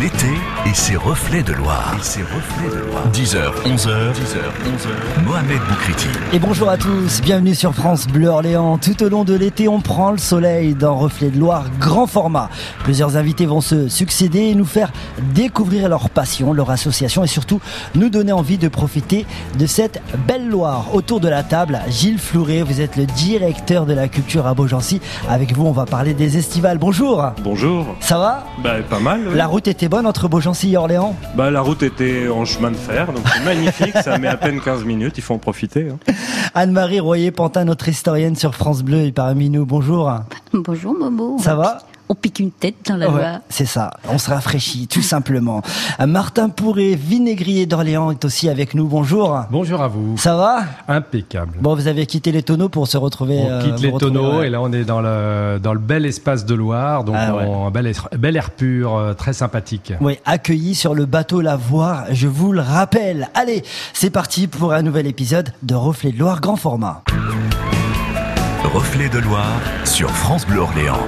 L'été 0.00 0.37
et 0.68 0.74
ses 0.74 0.96
reflets 0.96 1.42
de 1.42 1.54
Loire. 1.54 1.94
Et 1.98 2.02
ses 2.02 2.20
reflets 2.22 2.68
de 2.68 2.84
Loire. 2.90 3.04
10h, 3.12 3.38
11h, 3.64 4.12
10h, 4.12 4.38
11h. 4.66 5.24
Mohamed 5.24 5.60
Boukriti. 5.68 6.08
Et 6.32 6.38
bonjour 6.38 6.68
à 6.68 6.76
tous, 6.76 7.22
bienvenue 7.22 7.54
sur 7.54 7.74
France 7.74 8.06
Bleu 8.06 8.28
Orléans. 8.28 8.76
Tout 8.76 9.02
au 9.02 9.08
long 9.08 9.24
de 9.24 9.34
l'été, 9.34 9.66
on 9.68 9.80
prend 9.80 10.10
le 10.10 10.18
soleil 10.18 10.74
dans 10.74 10.96
Reflet 10.96 11.30
de 11.30 11.38
Loire 11.38 11.64
grand 11.80 12.06
format. 12.06 12.50
Plusieurs 12.84 13.16
invités 13.16 13.46
vont 13.46 13.62
se 13.62 13.88
succéder 13.88 14.40
et 14.40 14.54
nous 14.54 14.66
faire 14.66 14.92
découvrir 15.34 15.88
leur 15.88 16.10
passion, 16.10 16.52
leur 16.52 16.70
association 16.70 17.24
et 17.24 17.28
surtout 17.28 17.60
nous 17.94 18.10
donner 18.10 18.32
envie 18.32 18.58
de 18.58 18.68
profiter 18.68 19.24
de 19.58 19.66
cette 19.66 20.02
belle 20.26 20.48
Loire. 20.48 20.94
Autour 20.94 21.20
de 21.20 21.28
la 21.28 21.44
table, 21.44 21.80
Gilles 21.88 22.18
Flouret, 22.18 22.62
vous 22.62 22.82
êtes 22.82 22.96
le 22.96 23.06
directeur 23.06 23.86
de 23.86 23.94
la 23.94 24.08
culture 24.08 24.46
à 24.46 24.52
Beaugency. 24.52 25.00
Avec 25.30 25.54
vous, 25.56 25.64
on 25.64 25.72
va 25.72 25.86
parler 25.86 26.12
des 26.12 26.36
estivales. 26.36 26.76
Bonjour. 26.76 27.24
Bonjour. 27.42 27.86
Ça 28.00 28.18
va? 28.18 28.44
Bah, 28.62 28.74
pas 28.88 29.00
mal. 29.00 29.20
oui. 29.28 29.34
La 29.34 29.46
route 29.46 29.66
était 29.66 29.88
bonne 29.88 30.06
entre 30.06 30.28
Beaugency 30.28 30.57
Bah, 31.36 31.50
la 31.50 31.60
route 31.60 31.82
était 31.82 32.28
en 32.28 32.44
chemin 32.44 32.70
de 32.70 32.76
fer, 32.76 33.06
donc 33.12 33.24
c'est 33.32 33.44
magnifique, 33.44 33.96
ça 34.02 34.18
met 34.18 34.28
à 34.28 34.36
peine 34.36 34.60
15 34.60 34.84
minutes, 34.84 35.14
il 35.16 35.22
faut 35.22 35.34
en 35.34 35.38
profiter. 35.38 35.88
hein. 35.90 36.12
Anne-Marie 36.54 37.00
Royer-Pantin, 37.00 37.64
notre 37.64 37.88
historienne 37.88 38.34
sur 38.36 38.54
France 38.54 38.82
Bleu 38.82 39.04
est 39.04 39.12
parmi 39.12 39.50
nous. 39.50 39.64
Bonjour. 39.66 40.10
Bonjour 40.52 40.94
Momo. 40.98 41.36
Ça 41.38 41.54
va? 41.54 41.78
On 42.10 42.14
pique 42.14 42.38
une 42.40 42.50
tête 42.50 42.76
dans 42.88 42.96
la 42.96 43.10
Ouais, 43.10 43.18
Loire. 43.18 43.38
c'est 43.50 43.66
ça, 43.66 43.90
on 44.08 44.16
se 44.16 44.30
rafraîchit 44.30 44.86
tout 44.88 45.02
simplement. 45.14 45.60
Martin 46.06 46.48
Pourret, 46.48 46.94
vinaigrier 46.94 47.66
d'Orléans, 47.66 48.10
est 48.10 48.24
aussi 48.24 48.48
avec 48.48 48.72
nous. 48.74 48.86
Bonjour. 48.86 49.38
Bonjour 49.50 49.82
à 49.82 49.88
vous. 49.88 50.16
Ça 50.16 50.34
va? 50.36 50.60
Impeccable. 50.88 51.58
Bon, 51.60 51.74
vous 51.74 51.86
avez 51.86 52.06
quitté 52.06 52.32
les 52.32 52.42
tonneaux 52.42 52.70
pour 52.70 52.88
se 52.88 52.96
retrouver. 52.96 53.38
On 53.42 53.50
euh, 53.50 53.62
quitte 53.62 53.80
les 53.80 53.92
tonneaux 53.92 54.38
ouais. 54.38 54.46
et 54.46 54.50
là 54.50 54.60
on 54.62 54.72
est 54.72 54.84
dans 54.84 55.00
le 55.02 55.58
dans 55.62 55.74
le 55.74 55.78
bel 55.80 56.06
espace 56.06 56.46
de 56.46 56.54
Loire, 56.54 57.04
donc 57.04 57.14
Ah 57.18 57.34
ouais. 57.36 57.44
un 57.44 57.70
bel, 57.70 57.86
air- 57.86 58.08
bel 58.18 58.36
air 58.36 58.50
pur, 58.52 58.96
euh, 58.96 59.12
très 59.12 59.34
sympathique. 59.34 59.92
Oui, 60.00 60.18
accueilli 60.24 60.74
sur 60.74 60.94
le 60.94 61.04
bateau 61.04 61.40
Lavoir, 61.42 62.04
je 62.12 62.26
vous 62.26 62.52
le 62.52 62.60
rappelle. 62.62 63.28
Allez, 63.34 63.62
c'est 63.92 64.10
parti 64.10 64.46
pour 64.46 64.72
un 64.72 64.80
nouvel 64.82 65.06
épisode 65.06 65.52
de 65.62 65.74
Reflet 65.74 66.12
de 66.12 66.18
Loire 66.18 66.40
grand 66.40 66.56
format. 66.56 67.02
Reflets 68.64 69.08
de 69.08 69.18
Loire 69.18 69.60
sur 69.84 70.10
France 70.10 70.46
Bleu 70.46 70.60
Orléans. 70.60 71.06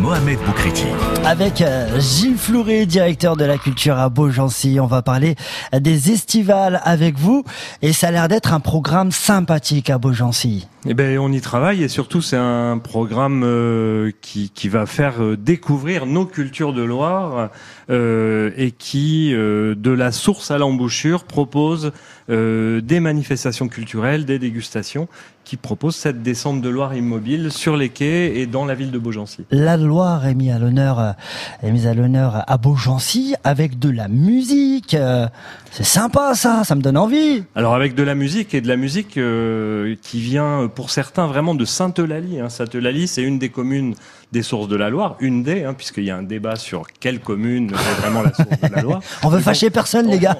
Mohamed 0.00 0.38
Boukriti. 0.46 0.86
Avec 1.24 1.60
euh, 1.60 2.00
Gilles 2.00 2.36
Flouret, 2.36 2.86
directeur 2.86 3.36
de 3.36 3.44
la 3.44 3.58
culture 3.58 3.98
à 3.98 4.08
Beaugency, 4.08 4.78
on 4.80 4.86
va 4.86 5.02
parler 5.02 5.34
des 5.72 6.10
estivales 6.10 6.80
avec 6.84 7.18
vous. 7.18 7.44
Et 7.82 7.92
ça 7.92 8.08
a 8.08 8.10
l'air 8.10 8.28
d'être 8.28 8.52
un 8.52 8.60
programme 8.60 9.12
sympathique 9.12 9.90
à 9.90 9.98
Beaugency. 9.98 10.66
Eh 10.86 10.92
ben, 10.92 11.18
on 11.18 11.32
y 11.32 11.40
travaille 11.40 11.82
et 11.82 11.88
surtout 11.88 12.20
c'est 12.20 12.36
un 12.36 12.76
programme 12.76 13.42
euh, 13.42 14.10
qui, 14.20 14.50
qui 14.50 14.68
va 14.68 14.84
faire 14.84 15.22
euh, 15.22 15.36
découvrir 15.36 16.04
nos 16.04 16.26
cultures 16.26 16.74
de 16.74 16.82
Loire 16.82 17.48
euh, 17.88 18.50
et 18.58 18.70
qui, 18.70 19.32
euh, 19.32 19.74
de 19.74 19.90
la 19.90 20.12
source 20.12 20.50
à 20.50 20.58
l'embouchure, 20.58 21.24
propose 21.24 21.92
euh, 22.30 22.80
des 22.80 23.00
manifestations 23.00 23.68
culturelles, 23.68 24.24
des 24.24 24.38
dégustations, 24.38 25.08
qui 25.44 25.56
proposent 25.56 25.96
cette 25.96 26.22
descente 26.22 26.62
de 26.62 26.68
Loire 26.68 26.94
immobile 26.94 27.52
sur 27.52 27.76
les 27.76 27.90
quais 27.90 28.38
et 28.38 28.46
dans 28.46 28.64
la 28.64 28.74
ville 28.74 28.90
de 28.90 28.98
Beaugency. 28.98 29.44
La 29.50 29.76
Loire 29.76 30.26
est 30.26 30.34
mise 30.34 30.52
à 30.52 30.58
l'honneur, 30.58 31.14
est 31.62 31.70
mise 31.70 31.86
à 31.86 31.94
l'honneur 31.94 32.44
à 32.46 32.56
Beaugency 32.56 33.34
avec 33.44 33.78
de 33.78 33.90
la 33.90 34.08
musique. 34.08 34.94
Euh, 34.94 35.26
C'est 35.70 35.84
sympa 35.84 36.34
ça, 36.34 36.64
ça 36.64 36.74
me 36.74 36.80
donne 36.80 36.96
envie. 36.96 37.44
Alors 37.54 37.74
avec 37.74 37.94
de 37.94 38.02
la 38.02 38.14
musique 38.14 38.54
et 38.54 38.60
de 38.60 38.68
la 38.68 38.76
musique 38.76 39.18
euh, 39.18 39.94
qui 40.02 40.20
vient 40.20 40.70
pour 40.74 40.90
certains 40.90 41.26
vraiment 41.26 41.54
de 41.54 41.64
Sainte-Eulalie. 41.64 42.40
Hein. 42.40 42.48
Sainte-Eulalie, 42.48 43.06
c'est 43.06 43.22
une 43.22 43.38
des 43.38 43.50
communes 43.50 43.94
des 44.32 44.42
sources 44.42 44.66
de 44.66 44.76
la 44.76 44.90
Loire, 44.90 45.16
une 45.20 45.42
des, 45.44 45.62
hein, 45.62 45.74
puisqu'il 45.74 46.04
y 46.04 46.10
a 46.10 46.16
un 46.16 46.22
débat 46.22 46.56
sur 46.56 46.86
quelle 46.98 47.20
commune 47.20 47.70
est 47.70 48.00
vraiment 48.00 48.22
la 48.22 48.32
source 48.34 48.48
de 48.48 48.74
la 48.74 48.82
Loire. 48.82 49.00
On 49.22 49.28
veut 49.28 49.40
fâcher 49.40 49.70
personne 49.70 50.08
les 50.08 50.18
gars. 50.18 50.38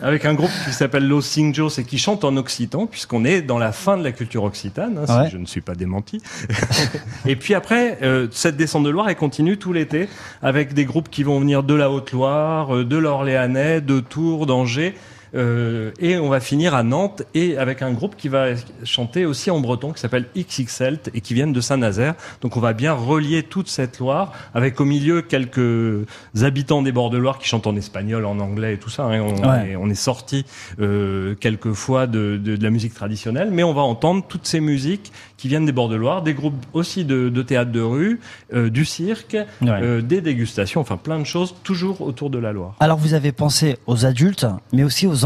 Avec 0.00 0.24
un 0.24 0.34
groupe 0.34 0.50
qui 0.64 0.72
s'appelle 0.72 1.08
Los 1.08 1.21
Singos 1.22 1.78
et 1.78 1.84
qui 1.84 1.96
chante 1.98 2.24
en 2.24 2.36
occitan, 2.36 2.86
puisqu'on 2.86 3.24
est 3.24 3.40
dans 3.40 3.58
la 3.58 3.72
fin 3.72 3.96
de 3.96 4.04
la 4.04 4.12
culture 4.12 4.44
occitane, 4.44 4.98
hein, 5.08 5.18
Ouais. 5.20 5.26
si 5.26 5.32
je 5.32 5.38
ne 5.38 5.46
suis 5.46 5.60
pas 5.62 5.74
démenti. 5.74 6.20
et 7.26 7.36
puis 7.36 7.54
après, 7.54 7.98
euh, 8.02 8.28
cette 8.30 8.56
descente 8.56 8.84
de 8.84 8.90
Loire, 8.90 9.08
elle 9.08 9.16
continue 9.16 9.56
tout 9.56 9.72
l'été, 9.72 10.08
avec 10.42 10.74
des 10.74 10.84
groupes 10.84 11.08
qui 11.10 11.22
vont 11.22 11.40
venir 11.40 11.62
de 11.62 11.74
la 11.74 11.90
Haute-Loire, 11.90 12.74
euh, 12.76 12.84
de 12.84 12.96
l'Orléanais, 12.96 13.80
de 13.80 14.00
Tours, 14.00 14.46
d'Angers. 14.46 14.94
Euh, 15.34 15.92
et 15.98 16.18
on 16.18 16.28
va 16.28 16.40
finir 16.40 16.74
à 16.74 16.82
Nantes 16.82 17.22
et 17.34 17.56
avec 17.56 17.80
un 17.82 17.92
groupe 17.92 18.16
qui 18.16 18.28
va 18.28 18.48
chanter 18.84 19.24
aussi 19.24 19.50
en 19.50 19.60
breton 19.60 19.92
qui 19.92 20.00
s'appelle 20.00 20.26
XXL 20.36 20.98
et 21.14 21.20
qui 21.20 21.34
viennent 21.34 21.52
de 21.52 21.60
Saint-Nazaire. 21.60 22.14
Donc 22.42 22.56
on 22.56 22.60
va 22.60 22.72
bien 22.74 22.92
relier 22.92 23.42
toute 23.42 23.68
cette 23.68 23.98
Loire 23.98 24.32
avec 24.54 24.80
au 24.80 24.84
milieu 24.84 25.22
quelques 25.22 26.06
habitants 26.42 26.82
des 26.82 26.92
bords 26.92 27.10
de 27.10 27.18
Loire 27.18 27.38
qui 27.38 27.48
chantent 27.48 27.66
en 27.66 27.76
espagnol, 27.76 28.24
en 28.24 28.38
anglais 28.40 28.74
et 28.74 28.78
tout 28.78 28.90
ça. 28.90 29.04
hein. 29.04 29.20
On, 29.20 29.32
Ouais. 29.48 29.70
est, 29.70 29.76
on 29.76 29.88
est 29.88 29.94
sorti 29.94 30.44
euh, 30.80 31.34
quelquefois 31.34 32.06
de, 32.06 32.36
de, 32.42 32.56
de 32.56 32.62
la 32.62 32.70
musique 32.70 32.94
traditionnelle, 32.94 33.50
mais 33.50 33.62
on 33.62 33.72
va 33.74 33.82
entendre 33.82 34.24
toutes 34.28 34.46
ces 34.46 34.60
musiques 34.60 35.12
qui 35.36 35.48
viennent 35.48 35.66
des 35.66 35.72
bords 35.72 35.88
de 35.88 35.96
Loire, 35.96 36.22
des 36.22 36.34
groupes 36.34 36.54
aussi 36.72 37.04
de, 37.04 37.28
de 37.28 37.42
théâtre 37.42 37.72
de 37.72 37.80
rue, 37.80 38.20
euh, 38.54 38.70
du 38.70 38.84
cirque, 38.84 39.36
Ouais. 39.60 39.68
euh, 39.82 40.00
des 40.02 40.20
dégustations, 40.20 40.80
enfin 40.80 40.96
plein 40.96 41.18
de 41.18 41.24
choses 41.24 41.54
toujours 41.64 42.00
autour 42.02 42.30
de 42.30 42.38
la 42.38 42.52
Loire. 42.52 42.76
Alors 42.80 42.98
vous 42.98 43.14
avez 43.14 43.32
pensé 43.32 43.76
aux 43.86 44.06
adultes, 44.06 44.46
mais 44.72 44.84
aussi 44.84 45.06
aux 45.06 45.21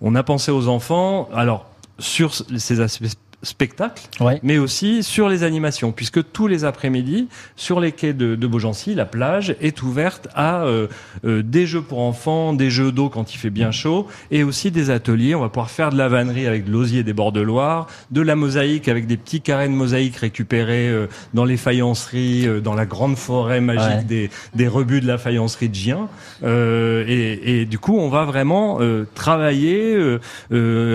On 0.00 0.14
a 0.14 0.22
pensé 0.22 0.50
aux 0.50 0.68
enfants, 0.68 1.28
alors 1.34 1.66
sur 1.98 2.32
ces 2.34 2.80
aspects 2.80 3.06
spectacles, 3.42 4.02
Ouais. 4.20 4.38
mais 4.42 4.58
aussi 4.58 5.02
sur 5.02 5.28
les 5.28 5.42
animations, 5.44 5.92
puisque 5.92 6.30
tous 6.32 6.46
les 6.46 6.64
après-midi, 6.64 7.28
sur 7.56 7.80
les 7.80 7.92
quais 7.92 8.12
de, 8.12 8.34
de 8.34 8.46
Beaugency, 8.46 8.94
la 8.94 9.06
plage 9.06 9.56
est 9.60 9.82
ouverte 9.82 10.28
à 10.34 10.62
euh, 10.64 10.88
euh, 11.24 11.42
des 11.42 11.66
jeux 11.66 11.80
pour 11.82 12.00
enfants, 12.00 12.52
des 12.52 12.70
jeux 12.70 12.92
d'eau 12.92 13.08
quand 13.08 13.32
il 13.34 13.38
fait 13.38 13.50
bien 13.50 13.70
chaud, 13.70 14.06
et 14.30 14.42
aussi 14.44 14.70
des 14.70 14.90
ateliers. 14.90 15.34
On 15.34 15.40
va 15.40 15.48
pouvoir 15.48 15.70
faire 15.70 15.90
de 15.90 15.96
la 15.96 16.08
vannerie 16.08 16.46
avec 16.46 16.64
de 16.66 16.70
l'osier 16.70 17.02
des 17.02 17.12
bords 17.14 17.32
de 17.32 17.40
Loire, 17.40 17.86
de 18.10 18.20
la 18.20 18.36
mosaïque 18.36 18.88
avec 18.88 19.06
des 19.06 19.16
petits 19.16 19.40
carrés 19.40 19.68
de 19.68 19.72
mosaïque 19.72 20.16
récupérés 20.16 20.88
euh, 20.88 21.06
dans 21.32 21.44
les 21.44 21.56
faïenceries, 21.56 22.46
euh, 22.46 22.60
dans 22.60 22.74
la 22.74 22.84
grande 22.86 23.16
forêt 23.16 23.60
magique 23.60 23.80
Ouais. 23.80 24.04
des, 24.04 24.30
des 24.54 24.68
rebuts 24.68 25.00
de 25.00 25.06
la 25.06 25.16
faïencerie 25.16 25.68
de 25.70 25.74
Gien. 25.74 26.08
Euh, 26.42 27.04
et, 27.08 27.60
et 27.62 27.64
du 27.64 27.78
coup, 27.78 27.96
on 27.98 28.10
va 28.10 28.24
vraiment 28.26 28.78
euh, 28.80 29.04
travailler, 29.14 29.96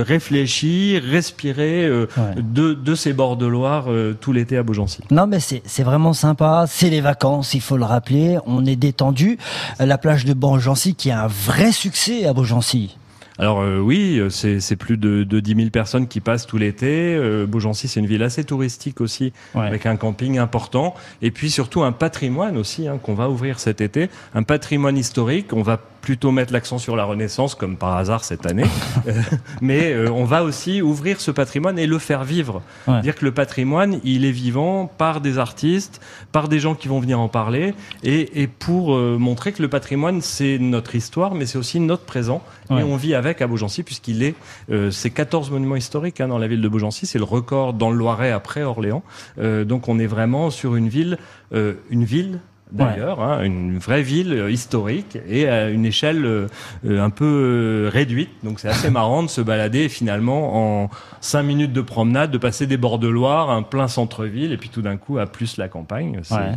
réfléchir, 0.03 1.01
respirer 1.03 1.85
euh, 1.85 2.05
Ouais. 2.17 2.34
De, 2.35 2.73
de 2.73 2.95
ces 2.95 3.13
bords 3.13 3.37
de 3.37 3.45
Loire 3.45 3.85
euh, 3.87 4.13
tout 4.19 4.31
l'été 4.33 4.57
à 4.57 4.63
Beaugency. 4.63 5.01
Non 5.11 5.27
mais 5.27 5.39
c'est 5.39 5.83
vraiment 5.83 6.13
sympa, 6.13 6.65
c'est 6.67 6.89
les 6.89 7.01
vacances, 7.01 7.53
il 7.53 7.61
faut 7.61 7.77
le 7.77 7.85
rappeler, 7.85 8.37
on 8.45 8.65
est 8.65 8.75
détendu. 8.75 9.37
Euh, 9.81 9.85
La 9.85 9.97
plage 9.97 10.25
de 10.25 10.33
Beaugency 10.33 10.95
qui 10.95 11.11
a 11.11 11.23
un 11.23 11.27
vrai 11.27 11.71
succès 11.71 12.25
à 12.25 12.33
Beaugency. 12.33 12.97
Alors 13.37 13.59
euh, 13.61 13.79
oui, 13.79 14.21
c'est 14.29 14.61
c'est 14.61 14.77
plus 14.77 14.95
de, 14.95 15.23
de 15.23 15.39
10 15.41 15.55
000 15.55 15.69
personnes 15.69 16.07
qui 16.07 16.21
passent 16.21 16.47
tout 16.47 16.57
l'été. 16.57 17.15
Euh, 17.15 17.45
Beaugency, 17.45 17.89
c'est 17.89 17.99
une 17.99 18.05
ville 18.05 18.23
assez 18.23 18.45
touristique 18.45 19.01
aussi, 19.01 19.33
Ouais. 19.55 19.67
avec 19.67 19.85
un 19.85 19.97
camping 19.97 20.37
important. 20.37 20.93
Et 21.21 21.31
puis 21.31 21.51
surtout 21.51 21.83
un 21.83 21.91
patrimoine 21.91 22.55
aussi 22.55 22.87
hein, 22.87 22.97
qu'on 23.01 23.13
va 23.13 23.29
ouvrir 23.29 23.59
cet 23.59 23.81
été. 23.81 24.09
Un 24.33 24.43
patrimoine 24.43 24.97
historique. 24.97 25.51
On 25.51 25.63
va 25.63 25.81
plutôt 26.05 26.31
mettre 26.31 26.53
l'accent 26.53 26.77
sur 26.77 26.95
la 26.95 27.03
Renaissance, 27.03 27.55
comme 27.55 27.77
par 27.77 27.97
hasard 27.97 28.23
cette 28.23 28.45
année. 28.45 28.65
Euh, 29.07 29.21
mais 29.61 29.91
euh, 29.91 30.09
on 30.09 30.23
va 30.23 30.43
aussi 30.43 30.81
ouvrir 30.81 31.21
ce 31.21 31.29
patrimoine 31.29 31.77
et 31.77 31.85
le 31.85 31.99
faire 31.99 32.23
vivre. 32.23 32.63
Ouais. 32.87 33.01
Dire 33.01 33.13
que 33.13 33.23
le 33.23 33.31
patrimoine, 33.31 33.99
il 34.03 34.25
est 34.25 34.31
vivant 34.31 34.87
par 34.87 35.21
des 35.21 35.37
artistes, 35.37 36.01
par 36.31 36.47
des 36.47 36.59
gens 36.59 36.73
qui 36.73 36.87
vont 36.87 36.99
venir 36.99 37.19
en 37.19 37.27
parler, 37.27 37.75
et, 38.03 38.41
et 38.41 38.47
pour 38.47 38.95
euh, 38.95 39.17
montrer 39.19 39.51
que 39.51 39.61
le 39.61 39.67
patrimoine, 39.67 40.21
c'est 40.21 40.57
notre 40.57 40.95
histoire, 40.95 41.35
mais 41.35 41.45
c'est 41.45 41.59
aussi 41.59 41.79
notre 41.79 42.03
présent. 42.03 42.41
Ouais. 42.69 42.81
Et 42.81 42.83
on 42.83 42.95
vit 42.95 43.13
avec 43.13 43.41
à 43.41 43.47
Beaugency, 43.47 43.83
puisqu'il 43.83 44.23
est, 44.23 44.35
euh, 44.71 44.91
c'est 44.91 45.11
14 45.11 45.51
monuments 45.51 45.75
historiques 45.75 46.21
hein, 46.21 46.27
dans 46.27 46.37
la 46.37 46.47
ville 46.47 46.61
de 46.61 46.67
Beaugency, 46.67 47.05
c'est 47.05 47.17
le 47.17 47.23
record 47.23 47.73
dans 47.73 47.91
le 47.91 47.97
Loiret 47.97 48.31
après 48.31 48.63
Orléans. 48.63 49.03
Euh, 49.39 49.63
donc 49.65 49.87
on 49.87 49.99
est 49.99 50.07
vraiment 50.07 50.49
sur 50.49 50.75
une 50.75 50.89
ville, 50.89 51.17
euh, 51.53 51.75
une 51.89 52.03
ville 52.03 52.39
d'ailleurs, 52.71 53.21
hein, 53.21 53.43
une 53.43 53.77
vraie 53.77 54.01
ville 54.01 54.33
euh, 54.33 54.51
historique 54.51 55.17
et 55.27 55.47
à 55.47 55.69
une 55.69 55.85
échelle 55.85 56.25
euh, 56.25 56.47
euh, 56.85 57.01
un 57.01 57.09
peu 57.09 57.89
réduite. 57.91 58.29
Donc 58.43 58.59
c'est 58.59 58.69
assez 58.69 58.89
marrant 58.91 59.23
de 59.23 59.27
se 59.29 59.41
balader 59.41 59.87
finalement 59.89 60.83
en 60.83 60.89
cinq 61.21 61.43
minutes 61.43 61.73
de 61.73 61.81
promenade, 61.81 62.31
de 62.31 62.37
passer 62.37 62.67
des 62.67 62.77
bords 62.77 62.99
de 62.99 63.07
Loire, 63.07 63.49
un 63.49 63.61
plein 63.63 63.87
centre-ville 63.87 64.51
et 64.51 64.57
puis 64.57 64.69
tout 64.69 64.81
d'un 64.81 64.97
coup 64.97 65.17
à 65.19 65.25
plus 65.25 65.57
la 65.57 65.67
campagne. 65.67 66.19
C'est- 66.23 66.35
Ouais. 66.35 66.51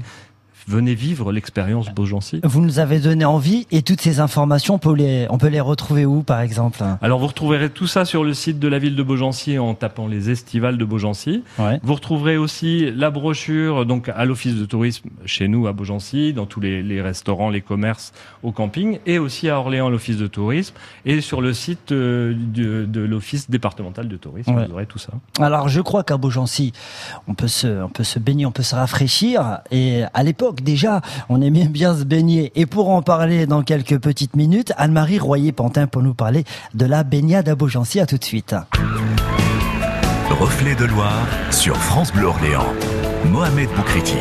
Venez 0.69 0.95
vivre 0.95 1.33
l'expérience 1.33 1.89
Beaugency. 1.95 2.41
Vous 2.45 2.61
nous 2.61 2.79
avez 2.79 3.01
donné 3.01 3.25
envie 3.25 3.67
et 3.71 3.81
toutes 3.81 4.03
ces 4.03 4.21
informations, 4.21 4.75
on 4.75 4.79
peut 4.79 4.95
les, 4.95 5.27
on 5.31 5.39
peut 5.39 5.49
les 5.49 5.61
retrouver 5.61 6.05
où 6.05 6.23
par 6.23 6.41
exemple 6.41 6.85
Alors 7.01 7.19
vous 7.21 7.27
retrouverez 7.29 7.71
tout 7.71 7.87
ça 7.87 8.05
sur 8.05 8.23
le 8.23 8.35
site 8.35 8.59
de 8.59 8.69
la 8.69 8.79
ville 8.79 8.95
de 8.95 9.03
Beaugency 9.03 9.59
en 9.59 9.73
tapant 9.73 10.07
les 10.07 10.29
estivales 10.29 10.77
de 10.77 10.85
Beaugency. 10.85 11.43
Ouais. 11.59 11.81
Vous 11.83 11.95
retrouverez 11.95 12.37
aussi 12.37 12.91
la 12.95 13.09
brochure 13.09 13.87
donc 13.87 14.11
à 14.11 14.27
l'office 14.27 14.57
de 14.57 14.67
tourisme 14.67 15.09
chez 15.25 15.49
nous 15.49 15.67
à 15.69 15.73
Beaugency, 15.73 16.35
dans 16.35 16.45
tous 16.45 16.61
les, 16.61 16.83
les 16.83 17.01
restaurants, 17.01 17.49
les 17.49 17.63
commerces, 17.63 18.13
au 18.43 18.53
camping, 18.53 18.99
et 19.07 19.19
aussi 19.19 19.49
à 19.49 19.59
Orléans 19.59 19.89
l'office 19.89 20.19
de 20.19 20.27
tourisme, 20.27 20.75
et 21.07 21.23
sur 21.23 21.41
le 21.41 21.55
site 21.55 21.93
euh, 21.93 22.35
de, 22.37 22.85
de 22.85 23.01
l'office 23.01 23.49
départemental 23.49 24.07
de 24.07 24.17
tourisme. 24.19 24.55
Ouais. 24.55 24.67
Vous 24.67 24.73
aurez 24.75 24.87
tout 24.87 24.99
ça. 24.99 25.13
Alors 25.41 25.71
je 25.71 25.81
crois 25.81 26.05
qu'à 26.05 26.19
Beaugency, 26.19 26.75
on 27.27 27.33
peut 27.33 27.49
se, 27.49 27.83
on 27.83 27.89
peut 27.89 28.05
se 28.05 28.19
baigner, 28.19 28.45
on 28.45 28.53
peut 28.53 28.63
se 28.63 28.75
rafraîchir. 28.75 29.61
Et 29.71 30.03
à 30.13 30.23
l'époque, 30.23 30.58
l'époque 30.59 30.65
déjà, 30.65 31.01
on 31.29 31.41
aimait 31.41 31.69
bien 31.69 31.97
se 31.97 32.05
baigner. 32.05 32.53
Et 32.55 32.67
pour 32.67 32.91
en 32.91 33.03
parler 33.03 33.47
dans 33.47 33.63
quelques 33.63 33.99
petites 33.99 34.37
minutes, 34.37 34.73
Anne-Marie 34.77 35.19
Royer-Pantin 35.19 35.87
pour 35.87 36.03
nous 36.03 36.15
parler 36.15 36.45
de 36.75 36.87
la 36.87 37.05
baignade 37.05 37.49
à 37.49 37.55
Beaugency. 37.55 38.01
À 38.01 38.07
tout 38.07 38.19
de 38.19 38.25
suite. 38.25 38.55
Reflet 40.31 40.75
de 40.75 40.85
Loire 40.85 41.27
sur 41.51 41.77
France 41.77 42.13
Bleu 42.13 42.27
Orléans. 42.27 42.73
Mohamed 43.25 43.69
Boukriti. 43.77 44.17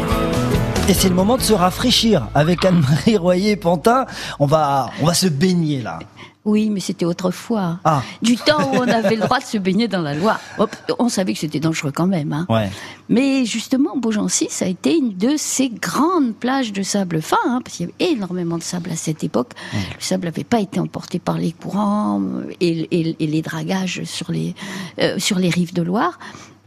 Et 0.89 0.94
c'est 0.94 1.10
le 1.10 1.16
moment 1.16 1.38
de 1.38 1.42
se 1.42 1.54
rafraîchir 1.54 2.28
avec 2.34 2.63
Anne-Marie 2.63 3.18
Royer-Pantin. 3.18 4.06
On 4.40 4.45
va, 4.45 4.90
on 5.01 5.06
va 5.06 5.13
se 5.13 5.28
baigner 5.28 5.81
là. 5.81 6.00
Oui, 6.48 6.70
mais 6.70 6.80
c'était 6.80 7.04
autrefois. 7.06 7.80
Ah. 7.84 8.02
Du 8.22 8.38
temps 8.38 8.72
où 8.72 8.78
on 8.78 8.88
avait 8.88 9.16
le 9.18 9.22
droit 9.24 9.40
de 9.40 9.44
se 9.44 9.58
baigner 9.58 9.90
dans 9.90 10.02
la 10.02 10.16
Loire. 10.16 10.40
Hop, 10.58 10.74
on 10.98 11.10
savait 11.10 11.34
que 11.34 11.40
c'était 11.40 11.60
dangereux 11.60 11.92
quand 11.94 12.08
même. 12.08 12.32
Hein. 12.32 12.46
Ouais. 12.48 12.70
Mais 13.10 13.44
justement, 13.46 13.98
Beaugency, 13.98 14.48
ça 14.50 14.64
a 14.64 14.68
été 14.70 14.96
une 14.96 15.18
de 15.18 15.36
ces 15.36 15.68
grandes 15.70 16.34
plages 16.34 16.72
de 16.72 16.84
sable 16.84 17.22
fin, 17.22 17.36
hein, 17.46 17.60
parce 17.64 17.76
qu'il 17.76 17.88
y 17.88 17.90
avait 17.90 18.12
énormément 18.14 18.58
de 18.58 18.64
sable 18.64 18.90
à 18.92 18.96
cette 18.96 19.26
époque. 19.26 19.52
Le 19.74 20.02
sable 20.02 20.24
n'avait 20.26 20.46
pas 20.46 20.62
été 20.62 20.80
emporté 20.80 21.20
par 21.20 21.38
les 21.38 21.52
courants 21.52 22.22
euh, 22.22 22.50
et, 22.62 22.88
et- 22.98 23.16
et 23.20 23.28
les 23.28 23.42
dragages 23.42 24.04
sur 24.06 24.32
les, 24.32 24.56
euh, 25.02 25.20
sur 25.20 25.40
les 25.40 25.50
rives 25.50 25.74
de 25.74 25.82
Loire. 25.82 26.18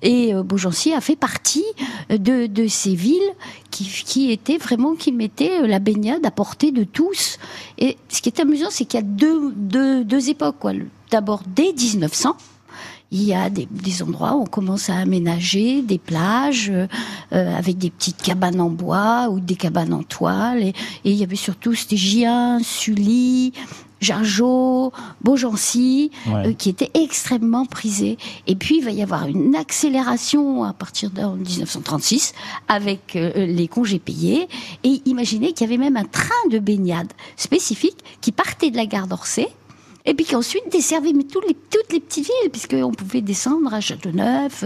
Et 0.02 0.34
euh, 0.34 0.42
Beaugency 0.42 0.92
a 0.92 1.00
fait 1.00 1.16
partie 1.16 1.64
de, 2.08 2.46
de 2.46 2.66
ces 2.66 2.94
villes 2.94 3.20
qui, 3.70 3.84
qui 3.84 4.30
étaient 4.30 4.58
vraiment, 4.58 4.94
qui 4.94 5.12
mettaient 5.12 5.60
euh, 5.60 5.66
la 5.66 5.78
baignade 5.78 6.24
à 6.24 6.30
portée 6.30 6.72
de 6.72 6.84
tous. 6.84 7.38
Et 7.78 7.96
ce 8.08 8.20
qui 8.22 8.28
est 8.28 8.40
amusant, 8.40 8.68
c'est 8.70 8.84
qu'il 8.84 9.00
y 9.00 9.02
a 9.02 9.06
deux, 9.06 9.52
deux, 9.54 10.04
deux 10.04 10.30
époques. 10.30 10.56
D'abord, 11.10 11.42
dès 11.46 11.72
1900, 11.72 12.36
il 13.12 13.24
y 13.24 13.34
a 13.34 13.50
des, 13.50 13.66
des 13.70 14.02
endroits 14.02 14.36
où 14.36 14.42
on 14.42 14.46
commence 14.46 14.88
à 14.88 14.96
aménager 14.96 15.82
des 15.82 15.98
plages 15.98 16.70
euh, 16.70 16.86
euh, 17.32 17.56
avec 17.56 17.76
des 17.78 17.90
petites 17.90 18.22
cabanes 18.22 18.60
en 18.60 18.70
bois 18.70 19.28
ou 19.30 19.40
des 19.40 19.56
cabanes 19.56 19.92
en 19.92 20.02
toile. 20.02 20.62
Et, 20.62 20.68
et 21.04 21.10
il 21.10 21.16
y 21.16 21.24
avait 21.24 21.36
surtout 21.36 21.74
Stégien, 21.74 22.60
Sully, 22.62 23.52
Jargeau, 24.00 24.92
Beaugency, 25.22 26.10
Ouais. 26.26 26.48
euh, 26.48 26.52
qui 26.54 26.68
étaient 26.70 26.90
extrêmement 26.94 27.66
prisés. 27.66 28.18
Et 28.46 28.56
puis 28.56 28.78
il 28.78 28.84
va 28.84 28.90
y 28.90 29.02
avoir 29.02 29.26
une 29.26 29.54
accélération 29.56 30.64
à 30.64 30.72
partir 30.72 31.10
de 31.10 31.20
1936 31.22 32.32
avec 32.68 33.14
euh, 33.16 33.46
les 33.46 33.68
congés 33.68 33.98
payés. 33.98 34.48
Et 34.84 35.02
imaginez 35.06 35.52
qu'il 35.52 35.68
y 35.68 35.72
avait 35.72 35.82
même 35.82 35.96
un 35.96 36.04
train 36.04 36.48
de 36.50 36.58
baignade 36.58 37.12
spécifique 37.36 37.98
qui 38.20 38.32
partait 38.32 38.70
de 38.70 38.76
la 38.76 38.86
gare 38.86 39.06
d'Orsay 39.06 39.48
et 40.06 40.14
puis 40.14 40.24
qui 40.24 40.34
ensuite 40.34 40.64
desservait 40.72 41.12
mais 41.12 41.24
tous 41.24 41.42
les, 41.42 41.54
toutes 41.54 41.92
les 41.92 42.00
petites 42.00 42.24
villes, 42.24 42.50
puisqu'on 42.50 42.90
pouvait 42.92 43.20
descendre 43.20 43.72
à 43.74 43.80
Châteauneuf, 43.82 44.64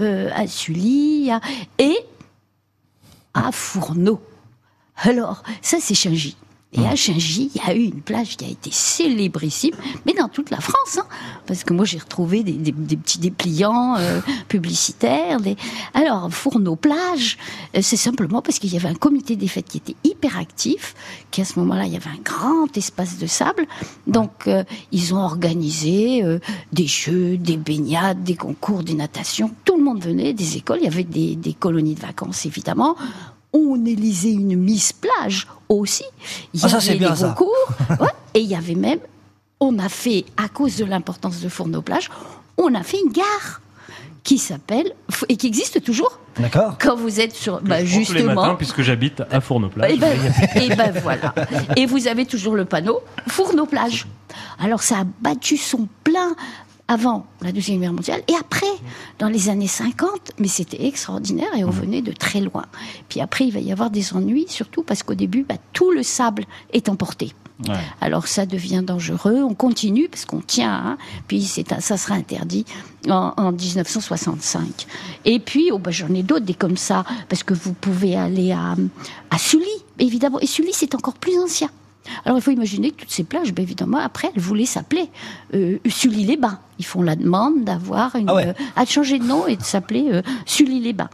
euh, 0.00 0.28
à 0.34 0.46
Sully, 0.46 1.30
à- 1.30 1.40
et 1.78 1.96
à 3.32 3.50
Fourneau. 3.50 4.20
Alors, 4.98 5.42
ça 5.62 5.78
c'est 5.80 5.94
Chingy. 5.94 6.36
Et 6.76 6.84
à 6.86 6.96
Chingy, 6.96 7.50
il 7.54 7.60
y 7.62 7.70
a 7.70 7.74
eu 7.74 7.84
une 7.84 8.00
plage 8.02 8.36
qui 8.36 8.44
a 8.44 8.48
été 8.48 8.70
célébrissime, 8.72 9.74
mais 10.06 10.12
dans 10.12 10.28
toute 10.28 10.50
la 10.50 10.60
France, 10.60 10.98
hein, 10.98 11.06
parce 11.46 11.62
que 11.62 11.72
moi 11.72 11.84
j'ai 11.84 11.98
retrouvé 11.98 12.42
des, 12.42 12.52
des- 12.52 12.72
des 12.72 12.96
petits 12.96 13.18
dépliants 13.18 13.94
euh, 13.96 14.20
publicitaires. 14.48 15.40
Des... 15.40 15.56
Alors, 15.94 16.30
Fourneau 16.32 16.74
plage, 16.76 17.38
euh, 17.76 17.80
c'est 17.82 17.96
simplement 17.96 18.42
parce 18.42 18.58
qu'il 18.58 18.72
y 18.72 18.76
avait 18.76 18.88
un 18.88 18.94
comité 18.94 19.36
des 19.36 19.46
fêtes 19.46 19.66
qui 19.68 19.76
était 19.78 19.94
hyper 20.02 20.36
actif, 20.38 20.94
qu'à 21.30 21.44
ce 21.44 21.58
moment-là, 21.60 21.86
il 21.86 21.92
y 21.92 21.96
avait 21.96 22.10
un 22.10 22.22
grand 22.24 22.76
espace 22.76 23.18
de 23.18 23.26
sable. 23.26 23.66
Donc, 24.06 24.30
euh, 24.48 24.64
ils 24.90 25.14
ont 25.14 25.18
organisé 25.22 26.24
euh, 26.24 26.38
des 26.72 26.86
jeux, 26.88 27.36
des 27.36 27.56
baignades, 27.56 28.24
des 28.24 28.34
concours, 28.36 28.82
des 28.82 28.94
natations. 28.94 29.50
Tout 29.64 29.76
le 29.76 29.84
monde 29.84 30.02
venait, 30.02 30.32
des 30.32 30.56
écoles, 30.56 30.78
il 30.80 30.84
y 30.84 30.88
avait 30.88 31.04
des, 31.04 31.36
des 31.36 31.52
colonies 31.52 31.94
de 31.94 32.00
vacances, 32.00 32.46
évidemment. 32.46 32.96
On 33.54 33.82
élisait 33.86 34.32
une 34.32 34.56
Miss 34.56 34.92
Plage 34.92 35.46
aussi. 35.68 36.04
Il 36.52 36.60
y 36.60 36.64
Ah, 36.64 36.68
ça, 36.68 36.76
avait 36.78 36.96
bien, 36.98 37.10
des 37.12 37.16
ça. 37.16 37.28
concours. 37.28 37.68
Ouais. 38.00 38.08
Et 38.34 38.40
il 38.40 38.46
y 38.48 38.54
avait 38.56 38.74
même, 38.74 38.98
on 39.60 39.78
a 39.78 39.88
fait, 39.88 40.24
à 40.36 40.48
cause 40.48 40.76
de 40.76 40.84
l'importance 40.84 41.40
de 41.40 41.48
Fourneau 41.48 41.80
Plage, 41.80 42.10
on 42.58 42.74
a 42.74 42.82
fait 42.82 42.98
une 43.04 43.12
gare 43.12 43.60
qui 44.24 44.38
s'appelle, 44.38 44.92
et 45.28 45.36
qui 45.36 45.46
existe 45.46 45.82
toujours, 45.84 46.18
D'accord 46.40 46.78
quand 46.80 46.96
vous 46.96 47.20
êtes 47.20 47.34
sur, 47.34 47.60
bah, 47.60 47.84
je 47.84 47.90
prends 47.90 48.04
tous 48.04 48.12
les 48.12 48.18
justement, 48.20 48.42
matins 48.42 48.54
puisque 48.56 48.80
j'habite 48.82 49.22
à 49.30 49.40
Fourneau-Plage. 49.42 49.92
et 49.92 49.96
ben, 49.98 50.18
et 50.56 50.74
ben 50.74 50.92
voilà. 51.02 51.34
Et 51.76 51.84
vous 51.86 52.08
avez 52.08 52.24
toujours 52.26 52.54
le 52.56 52.64
panneau 52.64 53.00
Fourneau 53.28 53.66
plage. 53.66 54.06
Alors 54.58 54.82
ça 54.82 55.00
a 55.00 55.04
battu 55.20 55.56
son 55.58 55.86
plein 56.04 56.34
avant 56.86 57.26
la 57.40 57.50
Deuxième 57.52 57.80
Guerre 57.80 57.92
mondiale 57.94 58.22
et 58.28 58.34
après, 58.38 58.66
dans 59.18 59.28
les 59.28 59.48
années 59.48 59.66
50, 59.68 60.32
mais 60.38 60.48
c'était 60.48 60.84
extraordinaire 60.86 61.48
et 61.56 61.64
on 61.64 61.70
venait 61.70 62.02
de 62.02 62.12
très 62.12 62.40
loin. 62.40 62.66
Puis 63.08 63.20
après, 63.20 63.46
il 63.46 63.52
va 63.52 63.60
y 63.60 63.72
avoir 63.72 63.90
des 63.90 64.12
ennuis, 64.14 64.46
surtout 64.48 64.82
parce 64.82 65.02
qu'au 65.02 65.14
début, 65.14 65.44
bah, 65.48 65.56
tout 65.72 65.90
le 65.92 66.02
sable 66.02 66.44
est 66.72 66.88
emporté. 66.90 67.32
Ouais. 67.68 67.74
Alors 68.00 68.26
ça 68.26 68.46
devient 68.46 68.82
dangereux. 68.84 69.40
On 69.44 69.54
continue 69.54 70.08
parce 70.08 70.24
qu'on 70.24 70.40
tient. 70.40 70.74
hein. 70.74 70.98
Puis 71.28 71.42
c'est 71.44 71.72
un- 71.72 71.78
ça 71.80 71.96
sera 71.96 72.16
interdit 72.16 72.64
en, 73.08 73.32
en 73.36 73.52
1965. 73.52 74.86
Et 75.24 75.38
puis 75.38 75.70
oh, 75.72 75.78
bah, 75.78 75.92
j'en 75.92 76.12
ai 76.14 76.22
d'autres 76.24 76.44
des 76.44 76.54
comme 76.54 76.76
ça 76.76 77.04
parce 77.28 77.44
que 77.44 77.54
vous 77.54 77.72
pouvez 77.72 78.16
aller 78.16 78.50
à, 78.52 78.74
à 79.30 79.38
Sully 79.38 79.64
évidemment. 80.00 80.40
Et 80.40 80.46
Sully 80.46 80.70
c'est 80.72 80.94
encore 80.96 81.14
plus 81.14 81.38
ancien. 81.38 81.70
Alors 82.24 82.38
il 82.38 82.42
faut 82.42 82.50
imaginer 82.50 82.90
que 82.90 83.00
toutes 83.02 83.10
ces 83.10 83.24
plages, 83.24 83.52
ben, 83.54 83.62
évidemment, 83.62 83.98
après, 83.98 84.30
elles 84.34 84.40
voulaient 84.42 84.66
s'appeler 84.66 85.08
euh, 85.54 85.78
Sully-les-Bains. 85.86 86.58
Ils 86.78 86.84
font 86.84 87.02
la 87.02 87.14
demande 87.16 87.64
d'avoir 87.64 88.16
une, 88.16 88.28
Ah 88.28 88.34
ouais. 88.34 88.48
euh, 88.48 88.52
à 88.76 88.84
changer 88.84 89.18
de 89.20 89.24
nom 89.24 89.46
et 89.46 89.56
de 89.56 89.62
s'appeler 89.62 90.08
euh, 90.10 90.22
Sully-les-Bains. 90.44 91.08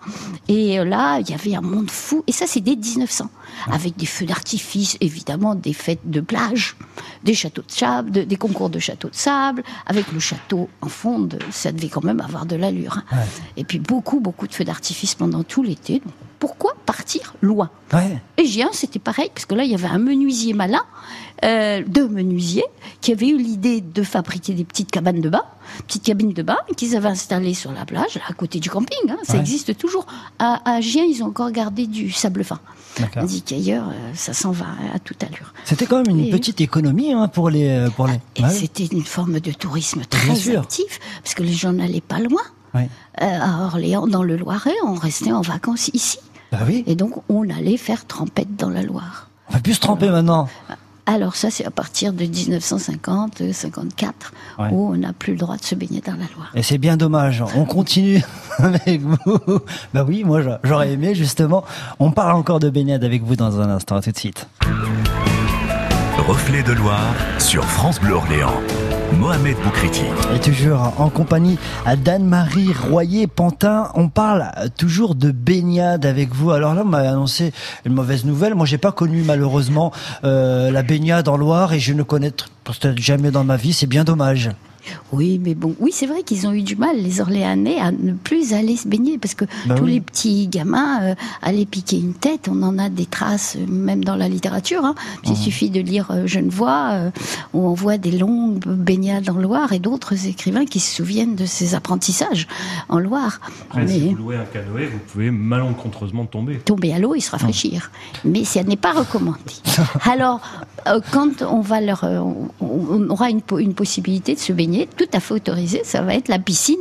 Et 0.48 0.78
euh, 0.80 0.84
là, 0.84 1.18
il 1.20 1.28
y 1.30 1.34
avait 1.34 1.54
un 1.54 1.60
monde 1.60 1.90
fou. 1.90 2.24
Et 2.26 2.32
ça, 2.32 2.46
c'est 2.46 2.60
dès 2.60 2.76
1900, 2.76 3.28
avec 3.70 3.96
des 3.96 4.06
feux 4.06 4.24
d'artifice, 4.26 4.96
évidemment, 5.00 5.54
des 5.54 5.72
fêtes 5.74 6.00
de 6.10 6.20
plage, 6.20 6.76
des 7.24 7.34
châteaux 7.34 7.62
de 7.62 7.70
sable, 7.70 8.10
de- 8.10 8.22
des 8.22 8.36
concours 8.36 8.70
de 8.70 8.78
châteaux 8.78 9.10
de 9.10 9.14
sable, 9.14 9.62
avec 9.86 10.10
le 10.12 10.18
château 10.20 10.68
en 10.80 10.88
fond. 10.88 11.20
de- 11.20 11.38
ça 11.50 11.70
devait 11.72 11.88
quand 11.88 12.04
même 12.04 12.20
avoir 12.20 12.46
de 12.46 12.56
l'allure. 12.56 12.98
hein. 13.12 13.18
Et 13.56 13.64
puis 13.64 13.78
beaucoup, 13.78 14.20
beaucoup 14.20 14.46
de 14.46 14.54
feux 14.54 14.64
d'artifice 14.64 15.14
pendant 15.14 15.42
tout 15.42 15.62
l'été. 15.62 15.94
Donc, 16.00 16.12
pourquoi 16.38 16.72
partir 16.92 17.34
loin 17.40 17.70
Ouais. 17.92 18.18
et 18.36 18.46
Gien, 18.46 18.68
c'était 18.72 18.98
pareil, 18.98 19.30
parce 19.32 19.46
que 19.46 19.54
là, 19.54 19.62
il 19.64 19.70
y 19.70 19.74
avait 19.74 19.86
un 19.86 19.98
menuisier 19.98 20.54
malin, 20.54 20.82
euh, 21.44 21.82
deux 21.86 22.08
menuisiers, 22.08 22.64
qui 23.00 23.12
avaient 23.12 23.28
eu 23.28 23.36
l'idée 23.38 23.80
de 23.80 24.02
fabriquer 24.02 24.54
des 24.54 24.64
petites 24.64 24.90
cabanes 24.90 25.20
de 25.20 25.28
bain, 25.30 25.44
petites 25.86 26.02
cabines 26.02 26.32
de 26.32 26.42
bain, 26.42 26.56
qu'ils 26.76 26.96
avaient 26.96 27.08
installées 27.08 27.54
sur 27.54 27.70
la 27.72 27.84
plage, 27.84 28.16
là, 28.16 28.22
à 28.28 28.32
côté 28.32 28.58
du 28.58 28.68
camping. 28.70 28.98
hein, 29.08 29.16
ça 29.22 29.34
Ouais. 29.34 29.38
existe 29.40 29.76
toujours. 29.78 30.04
À, 30.40 30.60
à 30.68 30.80
Gien, 30.80 31.04
ils 31.04 31.22
ont 31.22 31.26
encore 31.28 31.52
gardé 31.52 31.86
du 31.86 32.10
sable 32.10 32.42
fin. 32.44 32.58
Tandis 33.14 33.42
qu'ailleurs, 33.42 33.88
euh, 33.88 34.10
ça 34.14 34.32
s'en 34.32 34.50
va 34.50 34.66
à 34.92 34.98
toute 34.98 35.22
allure. 35.22 35.54
C'était 35.64 35.86
quand 35.86 35.98
même 36.04 36.10
une 36.18 36.26
Et- 36.26 36.30
petite 36.30 36.60
économie 36.60 37.12
hein, 37.12 37.28
pour 37.28 37.48
les. 37.48 37.68
euh, 37.68 37.88
Pour 37.90 38.08
les... 38.08 38.18
Et 38.36 38.42
Ouais. 38.42 38.50
c'était 38.50 38.86
une 38.86 39.04
forme 39.04 39.38
de 39.38 39.52
tourisme 39.52 40.02
très 40.10 40.56
actif, 40.56 40.98
parce 41.22 41.34
que 41.34 41.42
les 41.44 41.52
gens 41.52 41.72
n'allaient 41.72 42.00
pas 42.00 42.18
loin. 42.18 42.42
Ouais. 42.74 42.88
Euh, 43.22 43.38
à 43.40 43.64
Orléans, 43.66 44.06
dans 44.06 44.22
le 44.22 44.36
Loiret, 44.36 44.74
on 44.86 44.94
restait 44.94 45.32
en 45.32 45.40
vacances 45.40 45.88
ici. 45.92 46.18
Bah 46.52 46.58
oui. 46.66 46.84
Et 46.86 46.94
donc, 46.96 47.12
on 47.28 47.48
allait 47.50 47.76
faire 47.76 48.06
trempette 48.06 48.56
dans 48.56 48.70
la 48.70 48.82
Loire. 48.82 49.28
On 49.48 49.54
va 49.54 49.60
plus 49.60 49.74
se 49.74 49.80
tremper 49.80 50.10
maintenant. 50.10 50.48
Alors 51.06 51.34
ça, 51.34 51.50
c'est 51.50 51.64
à 51.64 51.70
partir 51.70 52.12
de 52.12 52.24
1950, 52.24 53.52
54, 53.52 54.32
Ouais. 54.58 54.68
où 54.70 54.92
on 54.92 54.96
n'a 54.96 55.12
plus 55.12 55.32
le 55.32 55.38
droit 55.38 55.56
de 55.56 55.64
se 55.64 55.74
baigner 55.74 56.00
dans 56.00 56.12
la 56.12 56.26
Loire. 56.36 56.50
Et 56.54 56.62
c'est 56.62 56.78
bien 56.78 56.96
dommage. 56.96 57.42
On 57.56 57.64
continue 57.64 58.22
avec 58.58 59.00
vous. 59.00 59.16
Bah 59.94 60.04
oui, 60.06 60.22
moi 60.24 60.42
j'a- 60.42 60.60
j'aurais 60.62 60.92
aimé 60.92 61.14
justement. 61.16 61.64
On 61.98 62.12
parle 62.12 62.36
encore 62.36 62.60
de 62.60 62.70
baignade 62.70 63.02
avec 63.02 63.22
vous 63.24 63.34
dans 63.34 63.60
un 63.60 63.70
instant. 63.70 63.96
À 63.96 64.02
tout 64.02 64.12
de 64.12 64.18
suite. 64.18 64.46
Reflet 66.28 66.62
de 66.62 66.72
Loire 66.72 67.14
sur 67.38 67.64
France 67.64 67.98
Bleu 68.00 68.12
Orléans. 68.14 68.52
Mohamed 69.18 69.56
Boukriti. 69.62 70.02
Et 70.34 70.38
toujours 70.38 70.94
en 70.98 71.08
compagnie 71.10 71.58
d'Anne-Marie 72.04 72.72
Royer-Pantin, 72.72 73.90
on 73.94 74.08
parle 74.08 74.50
toujours 74.76 75.14
de 75.14 75.30
baignade 75.30 76.06
avec 76.06 76.34
vous. 76.34 76.50
Alors 76.50 76.74
là, 76.74 76.82
on 76.84 76.88
m'a 76.88 76.98
annoncé 76.98 77.52
une 77.84 77.94
mauvaise 77.94 78.24
nouvelle. 78.24 78.54
Moi, 78.54 78.66
j'ai 78.66 78.78
pas 78.78 78.92
connu 78.92 79.22
malheureusement 79.22 79.92
euh, 80.24 80.70
la 80.70 80.82
baignade 80.82 81.28
en 81.28 81.36
Loire 81.36 81.72
et 81.72 81.80
je 81.80 81.92
ne 81.92 82.02
connais 82.02 82.30
peut-être 82.30 82.98
jamais 82.98 83.30
dans 83.30 83.44
ma 83.44 83.56
vie. 83.56 83.72
C'est 83.72 83.86
bien 83.86 84.04
dommage. 84.04 84.50
Oui, 85.12 85.40
mais 85.42 85.54
bon, 85.54 85.74
oui, 85.80 85.90
c'est 85.92 86.06
vrai 86.06 86.22
qu'ils 86.22 86.46
ont 86.46 86.52
eu 86.52 86.62
du 86.62 86.76
mal, 86.76 86.96
les 86.96 87.20
Orléanais, 87.20 87.78
à 87.78 87.90
ne 87.92 88.12
plus 88.12 88.52
aller 88.54 88.76
se 88.76 88.86
baigner, 88.88 89.18
parce 89.18 89.34
que 89.34 89.44
Bah 89.66 89.74
tous 89.74 89.84
oui. 89.84 89.94
les 89.94 90.00
petits 90.00 90.48
gamins 90.48 91.02
euh, 91.02 91.14
allaient 91.42 91.64
piquer 91.66 91.98
une 91.98 92.14
tête. 92.14 92.48
On 92.50 92.62
en 92.62 92.78
a 92.78 92.88
des 92.88 93.06
traces, 93.06 93.56
euh, 93.58 93.66
même 93.70 94.04
dans 94.04 94.16
la 94.16 94.28
littérature. 94.28 94.84
Hein. 94.84 94.94
Il 95.24 95.36
suffit 95.36 95.70
de 95.70 95.80
lire 95.80 96.08
euh, 96.10 96.26
Genevois, 96.26 96.90
euh, 96.92 97.10
où 97.52 97.66
on 97.66 97.74
voit 97.74 97.98
des 97.98 98.12
longues 98.12 98.64
baignades 98.66 99.28
en 99.30 99.34
Loire, 99.38 99.72
et 99.72 99.78
d'autres 99.78 100.26
écrivains 100.26 100.64
qui 100.66 100.80
se 100.80 100.94
souviennent 100.96 101.34
de 101.36 101.46
ces 101.46 101.74
apprentissages 101.74 102.46
en 102.88 102.98
Loire. 102.98 103.40
Après, 103.70 103.86
si 103.88 104.08
vous 104.08 104.16
louez 104.16 104.36
un 104.36 104.44
canoë, 104.44 104.86
vous 104.86 104.98
pouvez 105.12 105.30
malencontreusement 105.30 106.26
tomber. 106.26 106.58
tomber 106.58 106.92
à 106.92 106.98
l'eau 106.98 107.14
et 107.14 107.20
se 107.20 107.30
rafraîchir. 107.30 107.90
Mais 108.24 108.44
ça 108.44 108.62
n'est 108.62 108.76
pas 108.76 108.92
recommandé. 108.92 109.38
Alors, 110.04 110.40
quand 111.12 111.42
on 111.42 111.60
va 111.60 111.80
leur, 111.80 112.04
on, 112.04 112.48
on 112.60 113.08
aura 113.10 113.30
une 113.30 113.74
possibilité 113.74 114.34
de 114.34 114.40
se 114.40 114.52
baigner, 114.52 114.79
tout 114.86 115.08
à 115.12 115.20
fait 115.20 115.34
autorisé. 115.34 115.82
Ça 115.84 116.02
va 116.02 116.14
être 116.14 116.28
la 116.28 116.38
piscine, 116.38 116.76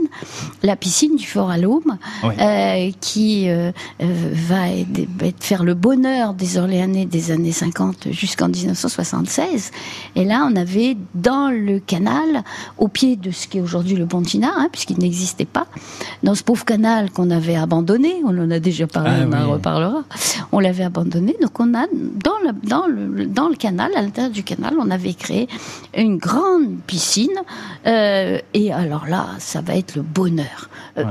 la 0.63 0.75
piscine 0.75 1.15
du 1.15 1.25
Fort 1.25 1.51
Oui. 2.24 2.34
euh, 2.39 2.91
qui 3.00 3.50
euh, 3.50 3.72
euh, 4.01 4.32
va 4.34 4.63
faire 5.39 5.63
le 5.63 5.74
bonheur 5.74 6.34
des 6.34 6.58
Orléanais 6.58 7.06
des 7.06 7.32
années 7.32 7.51
50 7.51 8.08
jusqu'en 8.12 8.50
1976. 8.50 9.72
Et 10.15 10.25
là, 10.25 10.48
on 10.51 10.56
avait 10.56 10.98
dans 11.15 11.50
le 11.50 11.79
canal, 11.79 12.44
au 12.77 12.88
pied 12.88 13.15
de 13.15 13.32
ce 13.32 13.48
qui 13.48 13.58
est 13.58 13.62
aujourd'hui 13.62 13.96
le 13.96 14.06
Pontina, 14.06 14.51
hein, 14.56 14.70
puisqu'il 14.72 15.00
n'existait 15.00 15.46
pas, 15.46 15.68
dans 16.24 16.36
ce 16.36 16.44
pauvre 16.44 16.65
canal 16.65 17.12
qu'on 17.12 17.29
avait 17.32 17.56
abandonné, 17.56 18.15
on 18.25 18.38
en 18.38 18.51
a 18.51 18.60
déjà 18.60 18.88
parlé, 18.88 19.12
Ah 19.13 19.25
on 19.27 19.34
en 19.34 19.46
oui. 19.46 19.51
reparlera, 19.53 20.03
on 20.51 20.60
l'avait 20.60 20.84
abandonné, 20.84 21.36
donc 21.41 21.60
on 21.60 21.74
a 21.74 21.86
dans 21.91 22.38
le, 22.44 22.51
dans 22.68 22.88
le, 22.88 23.25
dans 23.25 23.50
le 23.50 23.56
canal, 23.56 23.91
à 23.96 24.01
l'intérieur 24.01 24.32
du 24.32 24.44
canal, 24.44 24.75
on 24.79 24.89
avait 24.89 25.13
créé 25.13 25.48
une 25.96 26.18
grande 26.18 26.77
piscine, 26.88 27.29
euh, 27.86 28.39
et 28.53 28.74
alors 28.74 29.07
là, 29.07 29.27
ça 29.39 29.62
va 29.62 29.75
être 29.75 29.95
le 29.95 30.01
bonheur. 30.01 30.69
Euh, 30.98 31.05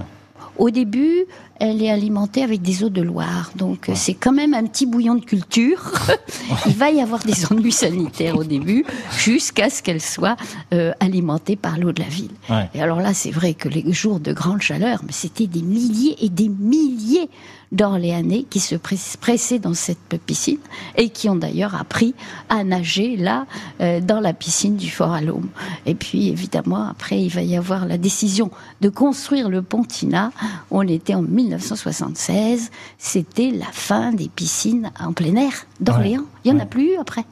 Au 0.58 0.70
début, 0.70 1.24
elle 1.60 1.82
est 1.82 1.90
alimentée 1.90 2.42
avec 2.42 2.62
des 2.62 2.84
eaux 2.84 2.88
de 2.88 3.02
Loire, 3.02 3.50
donc 3.56 3.88
euh, 3.88 3.92
c'est 3.94 4.14
quand 4.14 4.32
même 4.32 4.54
un 4.54 4.64
petit 4.64 4.86
bouillon 4.86 5.14
de 5.16 5.24
culture. 5.24 5.92
Il 6.66 6.74
va 6.74 6.90
y 6.90 7.00
avoir 7.00 7.20
des 7.20 7.46
ennuis 7.46 7.72
sanitaires 7.72 8.36
au 8.36 8.44
début, 8.44 8.84
jusqu'à 9.16 9.70
ce 9.70 9.82
qu'elle 9.82 10.00
soit 10.00 10.36
euh, 10.72 10.92
alimentée 11.00 11.56
par 11.56 11.78
l'eau 11.78 11.92
de 11.92 12.00
la 12.00 12.08
ville. 12.08 12.30
Ouais. 12.48 12.68
Et 12.74 12.82
alors 12.82 13.00
là, 13.00 13.12
c'est 13.14 13.30
vrai 13.30 13.54
que 13.54 13.68
les 13.68 13.92
jours 13.92 14.20
de 14.20 14.32
grande 14.32 14.60
chaleur, 14.60 15.00
mais 15.04 15.12
c'était 15.12 15.46
des 15.46 15.62
milliers 15.62 16.16
et 16.20 16.28
des 16.28 16.48
milliers 16.48 17.28
d'Orléanais 17.72 18.44
qui 18.48 18.60
se 18.60 18.74
press- 18.74 19.16
pressaient 19.20 19.58
dans 19.58 19.74
cette 19.74 20.18
piscine 20.24 20.58
et 20.96 21.10
qui 21.10 21.28
ont 21.28 21.36
d'ailleurs 21.36 21.74
appris 21.74 22.14
à 22.48 22.64
nager 22.64 23.16
là, 23.16 23.46
euh, 23.80 24.00
dans 24.00 24.20
la 24.20 24.32
piscine 24.32 24.76
du 24.76 24.90
Fort 24.90 25.12
Alaume. 25.12 25.48
Et 25.86 25.94
puis, 25.94 26.28
évidemment, 26.28 26.88
après, 26.88 27.20
il 27.22 27.28
va 27.28 27.42
y 27.42 27.56
avoir 27.56 27.86
la 27.86 27.98
décision 27.98 28.50
de 28.80 28.88
construire 28.88 29.48
le 29.50 29.62
Pontina. 29.62 30.32
On 30.70 30.86
était 30.88 31.14
en 31.14 31.22
1976. 31.22 32.70
C'était 32.98 33.50
la 33.50 33.66
fin 33.72 34.12
des 34.12 34.28
piscines 34.28 34.90
en 35.00 35.12
plein 35.12 35.36
air 35.36 35.52
d'Orléans. 35.80 36.24
Il 36.44 36.52
n'y 36.54 36.58
en 36.60 36.62
a 36.62 36.66
plus 36.66 36.94
eu 36.94 36.96
après. 36.96 37.24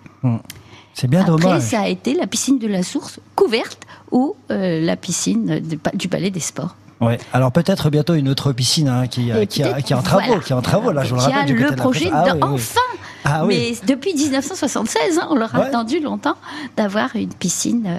C'est 0.94 1.08
bien 1.08 1.20
Après, 1.20 1.30
dommage. 1.32 1.62
ça 1.62 1.80
a 1.82 1.88
été 1.88 2.14
la 2.14 2.26
piscine 2.26 2.58
de 2.58 2.66
la 2.66 2.82
Source 2.82 3.20
couverte 3.34 3.80
ou 4.10 4.34
euh, 4.50 4.80
la 4.80 4.96
piscine 4.96 5.60
de 5.60 5.78
du 5.94 6.08
Palais 6.08 6.30
des 6.30 6.40
Sports. 6.40 6.74
Ouais. 7.00 7.18
Alors 7.32 7.52
peut-être 7.52 7.90
bientôt 7.90 8.14
une 8.14 8.28
autre 8.28 8.52
piscine 8.52 8.88
hein, 8.88 9.06
qui, 9.06 9.30
euh, 9.30 9.44
qui, 9.44 9.62
a- 9.62 9.82
qui 9.82 9.92
est 9.92 9.96
en 9.96 10.02
travaux, 10.02 10.24
voilà. 10.26 10.42
qui 10.42 10.52
est 10.52 10.56
en 10.56 10.62
travaux 10.62 10.92
là. 10.92 11.04
Je 11.04 11.10
vous 11.14 11.16
le 11.16 11.20
Qui 11.26 11.32
a 11.32 11.40
rappelle 11.40 11.46
du 11.46 11.52
côté 11.54 11.64
le 11.64 11.70
de 11.72 11.76
la 11.76 11.82
projet. 11.82 12.10
Ah 12.12 12.24
oui, 12.34 12.40
enfin. 12.42 12.80
Ah 13.28 13.44
oui. 13.44 13.76
Mais 13.82 13.86
depuis 13.86 14.14
1976, 14.14 15.18
hein, 15.18 15.26
on 15.30 15.34
leur 15.34 15.54
a 15.54 15.58
Ouais. 15.58 15.66
attendu 15.66 16.00
longtemps 16.00 16.36
d'avoir 16.76 17.14
une 17.16 17.28
piscine, 17.34 17.84
euh, 17.86 17.98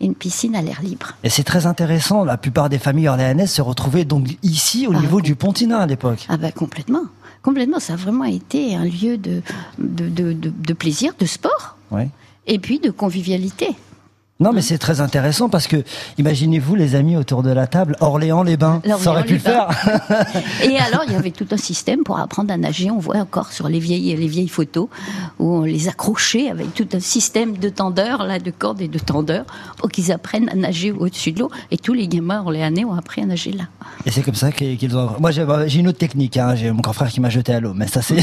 une 0.00 0.14
piscine 0.14 0.56
à 0.56 0.62
l'air 0.62 0.80
libre. 0.82 1.12
Et 1.22 1.28
c'est 1.30 1.44
très 1.44 1.66
intéressant. 1.66 2.24
La 2.24 2.36
plupart 2.38 2.68
des 2.68 2.78
familles 2.78 3.08
orléanaises 3.08 3.52
se 3.52 3.62
retrouvaient 3.62 4.04
donc 4.06 4.26
ici 4.42 4.86
au 4.88 4.92
Ah, 4.94 4.98
niveau 5.00 5.20
du 5.20 5.34
Pontina 5.36 5.78
à 5.80 5.86
l'époque. 5.86 6.26
Ah 6.28 6.36
ben 6.38 6.50
complètement, 6.52 7.02
complètement. 7.42 7.78
Ça 7.80 7.92
a 7.92 7.96
vraiment 7.96 8.24
été 8.24 8.74
un 8.74 8.84
lieu 8.84 9.18
de 9.18 9.42
de, 9.78 10.08
de, 10.08 10.32
de- 10.32 10.52
de 10.56 10.72
plaisir, 10.72 11.12
de 11.18 11.26
sport, 11.26 11.76
Ouais. 11.90 12.08
et 12.46 12.58
puis 12.58 12.78
de 12.80 12.90
convivialité. 12.90 13.68
Non, 14.42 14.52
mais 14.52 14.60
c'est 14.60 14.78
très 14.78 15.00
intéressant 15.00 15.48
parce 15.48 15.68
que 15.68 15.84
imaginez-vous 16.18 16.74
les 16.74 16.96
amis 16.96 17.16
autour 17.16 17.44
de 17.44 17.50
la 17.50 17.68
table, 17.68 17.96
Orléans-les-Bains, 18.00 18.82
ça 18.98 19.10
aurait 19.12 19.22
pu 19.22 19.34
le 19.34 19.38
faire. 19.38 19.68
Et 20.64 20.76
alors, 20.78 21.04
il 21.06 21.12
y 21.12 21.16
avait 21.16 21.30
tout 21.30 21.46
un 21.52 21.56
système 21.56 22.02
pour 22.02 22.18
apprendre 22.18 22.52
à 22.52 22.56
nager. 22.56 22.90
On 22.90 22.98
voit 22.98 23.18
encore 23.18 23.52
sur 23.52 23.68
les 23.68 23.78
vieilles, 23.78 24.16
les 24.16 24.26
vieilles 24.26 24.48
photos 24.48 24.88
où 25.38 25.58
on 25.58 25.62
les 25.62 25.88
accrochait 25.88 26.48
avec 26.48 26.74
tout 26.74 26.88
un 26.92 26.98
système 26.98 27.56
de 27.56 27.68
tendeurs, 27.68 28.24
là, 28.24 28.40
de 28.40 28.50
cordes 28.50 28.80
et 28.80 28.88
de 28.88 28.98
tendeurs, 28.98 29.44
pour 29.76 29.90
qu'ils 29.90 30.10
apprennent 30.10 30.48
à 30.48 30.56
nager 30.56 30.90
au-dessus 30.90 31.30
de 31.30 31.38
l'eau. 31.38 31.50
Et 31.70 31.78
tous 31.78 31.92
les 31.92 32.08
gamins 32.08 32.40
orléanais 32.40 32.84
ont 32.84 32.94
appris 32.94 33.22
à 33.22 33.26
nager 33.26 33.52
là. 33.52 33.64
Et 34.06 34.10
c'est 34.10 34.22
comme 34.22 34.34
ça 34.34 34.50
qu'ils 34.50 34.96
ont. 34.96 35.10
Moi, 35.20 35.30
j'ai 35.30 35.78
une 35.78 35.86
autre 35.86 35.98
technique. 35.98 36.36
Hein. 36.36 36.56
J'ai 36.56 36.72
mon 36.72 36.80
grand 36.80 36.92
frère 36.92 37.10
qui 37.10 37.20
m'a 37.20 37.30
jeté 37.30 37.54
à 37.54 37.60
l'eau, 37.60 37.74
mais 37.74 37.86
ça, 37.86 38.02
c'est. 38.02 38.16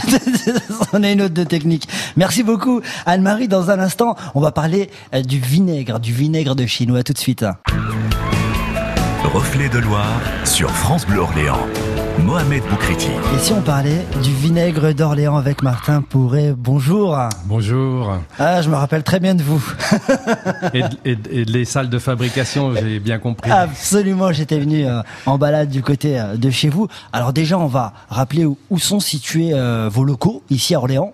on 0.94 1.02
a 1.02 1.12
une 1.12 1.22
autre 1.22 1.34
de 1.34 1.46
technique. 1.46 1.88
Merci 2.18 2.44
beaucoup, 2.44 2.82
Anne-Marie. 3.06 3.48
Dans 3.48 3.70
un 3.70 3.80
instant, 3.80 4.16
on 4.36 4.42
va 4.42 4.52
parler 4.52 4.90
euh, 5.14 5.22
du 5.22 5.40
vinaigre, 5.40 6.00
du 6.00 6.09
vinaigre 6.12 6.56
de 6.56 6.66
chinois. 6.66 7.04
Tout 7.04 7.14
de 7.14 7.18
suite. 7.18 7.46
Reflet 9.24 9.70
de 9.70 9.80
Loire 9.80 10.22
sur 10.46 10.72
France 10.72 11.06
Bleu 11.06 11.20
Orléans. 11.20 11.68
Mohamed 12.26 12.64
Boukriti. 12.70 13.08
Et 13.08 13.40
si 13.40 13.54
on 13.54 13.62
parlait 13.62 14.06
du 14.24 14.34
vinaigre 14.34 14.92
d'Orléans 14.94 15.38
avec 15.38 15.62
Martin 15.62 16.02
Pourret 16.02 16.54
Bonjour. 16.58 17.18
Bonjour. 17.46 18.18
Ah, 18.38 18.62
je 18.62 18.70
me 18.70 18.76
rappelle 18.76 19.04
très 19.04 19.20
bien 19.20 19.36
de 19.36 19.44
vous. 19.44 19.64
Et, 21.06 21.16
les 21.46 21.66
salles 21.66 21.90
de 21.90 22.00
fabrication, 22.00 22.74
j'ai 22.76 23.00
bien 23.00 23.20
compris. 23.20 23.52
Absolument, 23.52 24.32
j'étais 24.32 24.60
venu 24.60 24.86
euh, 24.86 25.02
en 25.26 25.38
balade 25.38 25.70
du 25.70 25.82
côté 25.82 26.20
euh, 26.20 26.36
de 26.36 26.50
chez 26.50 26.70
vous. 26.70 26.88
Alors 27.14 27.32
déjà, 27.32 27.58
on 27.58 27.68
va 27.68 27.94
rappeler 28.10 28.46
où, 28.46 28.58
où 28.70 28.80
sont 28.80 29.00
situés 29.00 29.52
euh, 29.54 29.90
vos 29.92 30.04
locaux 30.04 30.44
ici 30.50 30.76
à 30.76 30.80
Orléans. 30.80 31.14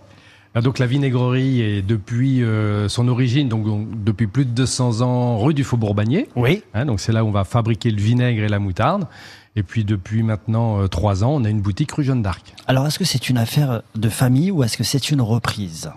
Ah, 0.57 0.61
Donc 0.61 0.79
la 0.79 0.87
vinaigrerie 0.87 1.59
est 1.59 1.81
depuis 1.81 2.41
euh, 2.41 2.87
son 2.87 3.09
origine, 3.09 3.49
donc, 3.49 3.65
depuis 4.05 4.25
plus 4.25 4.45
de 4.45 4.51
200 4.51 5.01
ans, 5.01 5.37
rue 5.37 5.53
du 5.53 5.65
Faubourg 5.65 5.93
Bagné. 5.93 6.29
Oui. 6.37 6.63
Hein, 6.73 6.85
donc 6.85 7.01
c'est 7.01 7.11
là 7.11 7.25
où 7.25 7.27
on 7.27 7.31
va 7.31 7.43
fabriquer 7.43 7.91
le 7.91 8.01
vinaigre 8.01 8.41
et 8.41 8.47
la 8.47 8.59
moutarde. 8.59 9.05
Et 9.57 9.63
puis 9.63 9.83
depuis 9.83 10.23
maintenant 10.23 10.81
euh, 10.81 10.87
trois 10.87 11.25
ans, 11.25 11.31
on 11.35 11.43
a 11.43 11.49
une 11.49 11.59
boutique 11.61 11.91
rue 11.91 12.05
Jeanne 12.05 12.21
d'Arc. 12.21 12.53
Alors, 12.67 12.87
est-ce 12.87 12.97
que 12.97 13.05
c'est 13.05 13.29
une 13.29 13.37
affaire 13.37 13.81
de 13.95 14.09
famille 14.09 14.49
ou 14.49 14.63
est-ce 14.63 14.77
que 14.77 14.85
c'est 14.85 15.11
une 15.11 15.21
reprise? 15.21 15.91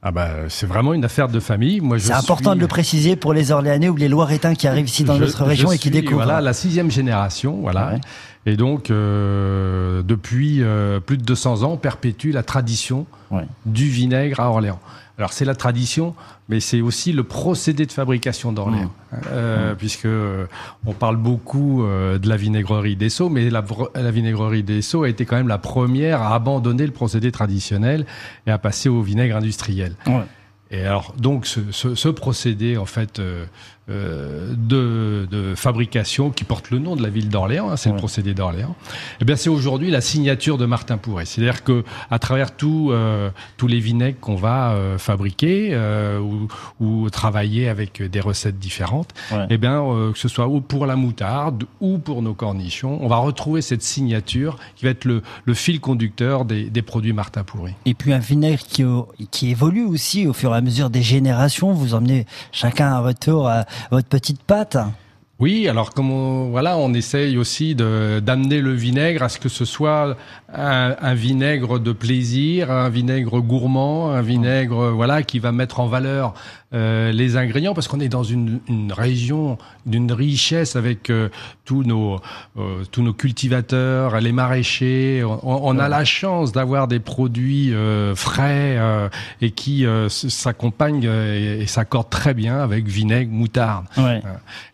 Ah 0.00 0.12
bah 0.12 0.28
c'est 0.48 0.66
vraiment 0.66 0.94
une 0.94 1.04
affaire 1.04 1.28
de 1.28 1.40
famille. 1.40 1.80
Moi, 1.80 1.98
C'est 1.98 2.12
important 2.12 2.50
suis- 2.50 2.56
de 2.58 2.60
le 2.62 2.68
préciser 2.68 3.16
pour 3.16 3.32
les 3.32 3.50
Orléanais 3.50 3.88
ou 3.88 3.96
les 3.96 4.06
Loiretains 4.08 4.54
qui 4.54 4.68
arrivent 4.68 4.86
ici 4.88 5.02
dans 5.02 5.16
Je- 5.16 5.24
notre 5.24 5.44
région 5.44 5.70
je 5.70 5.74
et 5.74 5.78
qui 5.78 5.90
découvrent. 5.90 6.22
Voilà, 6.22 6.40
la 6.40 6.52
sixième 6.52 6.88
génération, 6.90 7.58
voilà. 7.62 7.94
Ouais. 7.94 8.00
Et 8.46 8.56
donc, 8.56 8.90
euh, 8.90 10.02
depuis 10.04 10.62
euh, 10.62 11.00
plus 11.00 11.18
de 11.18 11.24
200 11.24 11.64
ans, 11.64 11.72
on 11.72 11.76
perpétue 11.76 12.30
la 12.30 12.44
tradition 12.44 13.06
Ouais. 13.32 13.44
du 13.66 13.88
vinaigre 13.88 14.38
à 14.38 14.50
Orléans. 14.50 14.78
Alors, 15.18 15.32
c'est 15.32 15.44
la 15.44 15.56
tradition, 15.56 16.14
mais 16.48 16.60
c'est 16.60 16.80
aussi 16.80 17.12
le 17.12 17.24
procédé 17.24 17.86
de 17.86 17.92
fabrication 17.92 18.52
d'Orléans. 18.52 18.92
Mmh. 19.12 19.16
Euh, 19.32 19.74
Puisque 19.74 20.06
euh, 20.06 20.46
on 20.86 20.92
parle 20.92 21.16
beaucoup 21.16 21.82
euh, 21.82 22.18
de 22.18 22.28
la 22.28 22.36
vinaigrerie 22.36 22.94
des 22.94 23.08
Sceaux, 23.08 23.28
mais 23.28 23.50
la, 23.50 23.64
la 23.96 24.10
vinaigrerie 24.12 24.62
des 24.62 24.80
Sceaux 24.80 25.02
a 25.02 25.08
été 25.08 25.24
quand 25.24 25.36
même 25.36 25.48
la 25.48 25.58
première 25.58 26.22
à 26.22 26.36
abandonner 26.36 26.86
le 26.86 26.92
procédé 26.92 27.32
traditionnel 27.32 28.06
et 28.46 28.52
à 28.52 28.58
passer 28.58 28.88
au 28.88 29.02
vinaigre 29.02 29.36
industriel. 29.36 29.94
Ouais. 30.06 30.22
Et 30.70 30.84
alors, 30.84 31.14
donc, 31.18 31.46
ce, 31.46 31.60
ce- 31.70 31.94
ce 31.94 32.08
procédé, 32.08 32.76
en 32.76 32.84
fait, 32.86 33.18
euh, 33.20 33.46
euh, 33.90 34.52
de, 34.54 35.26
de 35.30 35.54
fabrication 35.54 36.28
qui 36.28 36.44
porte 36.44 36.70
le 36.70 36.78
nom 36.78 36.94
de 36.94 37.02
la 37.02 37.08
ville 37.08 37.30
d'Orléans, 37.30 37.70
hein, 37.70 37.76
c'est 37.78 37.88
Ouais. 37.88 37.94
le 37.94 37.98
procédé 37.98 38.34
d'Orléans, 38.34 38.76
eh 39.18 39.24
bien, 39.24 39.34
c'est 39.34 39.48
aujourd'hui 39.48 39.90
la 39.90 40.02
signature 40.02 40.58
de 40.58 40.66
Martin 40.66 40.98
Pourret. 40.98 41.24
C'est-à-dire 41.24 41.64
que 41.64 41.84
à 42.10 42.18
travers 42.18 42.54
tout, 42.54 42.90
euh, 42.92 43.30
tous 43.56 43.66
les 43.66 43.80
vinaigres 43.80 44.20
qu'on 44.20 44.34
va 44.36 44.74
fabriquer 44.98 45.74
ou, 46.20 46.48
ou 46.84 47.08
travailler 47.08 47.68
avec 47.70 48.02
des 48.02 48.20
recettes 48.20 48.58
différentes, 48.58 49.14
Ouais. 49.32 49.46
eh 49.48 49.56
bien, 49.56 49.82
que 50.12 50.18
ce 50.18 50.28
soit 50.28 50.48
ou 50.48 50.60
pour 50.60 50.84
la 50.84 50.96
moutarde 50.96 51.64
ou 51.80 51.96
pour 51.96 52.20
nos 52.20 52.34
cornichons, 52.34 52.98
on 53.00 53.08
va 53.08 53.16
retrouver 53.16 53.62
cette 53.62 53.82
signature 53.82 54.58
qui 54.76 54.84
va 54.84 54.90
être 54.90 55.06
le, 55.06 55.22
le 55.46 55.54
fil 55.54 55.80
conducteur 55.80 56.44
des, 56.44 56.64
des 56.68 56.82
produits 56.82 57.14
Martin 57.14 57.42
Pourret. 57.42 57.74
Et 57.86 57.94
puis 57.94 58.12
un 58.12 58.18
vinaigre 58.18 58.62
qui, 58.68 58.84
qui 59.30 59.48
évolue 59.50 59.86
aussi 59.86 60.26
au 60.26 60.34
fur 60.34 60.52
et 60.52 60.57
à 60.57 60.57
mesure 60.60 60.90
des 60.90 61.02
générations. 61.02 61.72
Vous 61.72 61.94
emmenez 61.94 62.26
chacun 62.52 62.94
à 62.94 63.00
votre 63.00 63.18
tour 63.18 63.48
euh, 63.48 63.62
votre 63.90 64.08
petite 64.08 64.42
pâte. 64.42 64.76
Oui, 65.40 65.68
alors 65.68 65.94
comme 65.94 66.10
on, 66.10 66.50
voilà, 66.50 66.76
on 66.76 66.92
essaye 66.94 67.38
aussi 67.38 67.76
de 67.76 68.20
d'amener 68.20 68.60
le 68.60 68.72
vinaigre 68.72 69.22
à 69.22 69.28
ce 69.28 69.38
que 69.38 69.48
ce 69.48 69.64
soit 69.64 70.16
un, 70.52 70.96
un 71.00 71.14
vinaigre 71.14 71.78
de 71.78 71.92
plaisir, 71.92 72.72
un 72.72 72.88
vinaigre 72.88 73.40
gourmand, 73.40 74.10
un 74.10 74.22
vinaigre 74.22 74.90
voilà 74.90 75.22
qui 75.22 75.38
va 75.38 75.52
mettre 75.52 75.78
en 75.78 75.86
valeur 75.86 76.34
euh, 76.74 77.12
les 77.12 77.36
ingrédients 77.36 77.72
parce 77.72 77.88
qu'on 77.88 78.00
est 78.00 78.08
dans 78.08 78.24
une, 78.24 78.60
une 78.68 78.92
région 78.92 79.58
d'une 79.86 80.10
richesse 80.12 80.76
avec 80.76 81.08
euh, 81.08 81.30
tous 81.64 81.82
nos 81.84 82.16
euh, 82.58 82.82
tous 82.90 83.02
nos 83.02 83.12
cultivateurs, 83.12 84.20
les 84.20 84.32
maraîchers. 84.32 85.22
On, 85.24 85.38
on 85.44 85.78
a 85.78 85.88
la 85.88 86.04
chance 86.04 86.50
d'avoir 86.50 86.88
des 86.88 86.98
produits 87.00 87.72
frais 88.16 88.76
et 89.40 89.50
qui 89.52 89.86
s'accompagnent 90.08 91.04
et, 91.04 91.60
et 91.60 91.66
s'accordent 91.66 92.10
très 92.10 92.34
bien 92.34 92.58
avec 92.58 92.88
vinaigre, 92.88 93.30
moutarde. 93.32 93.86
Ouais. 93.96 94.20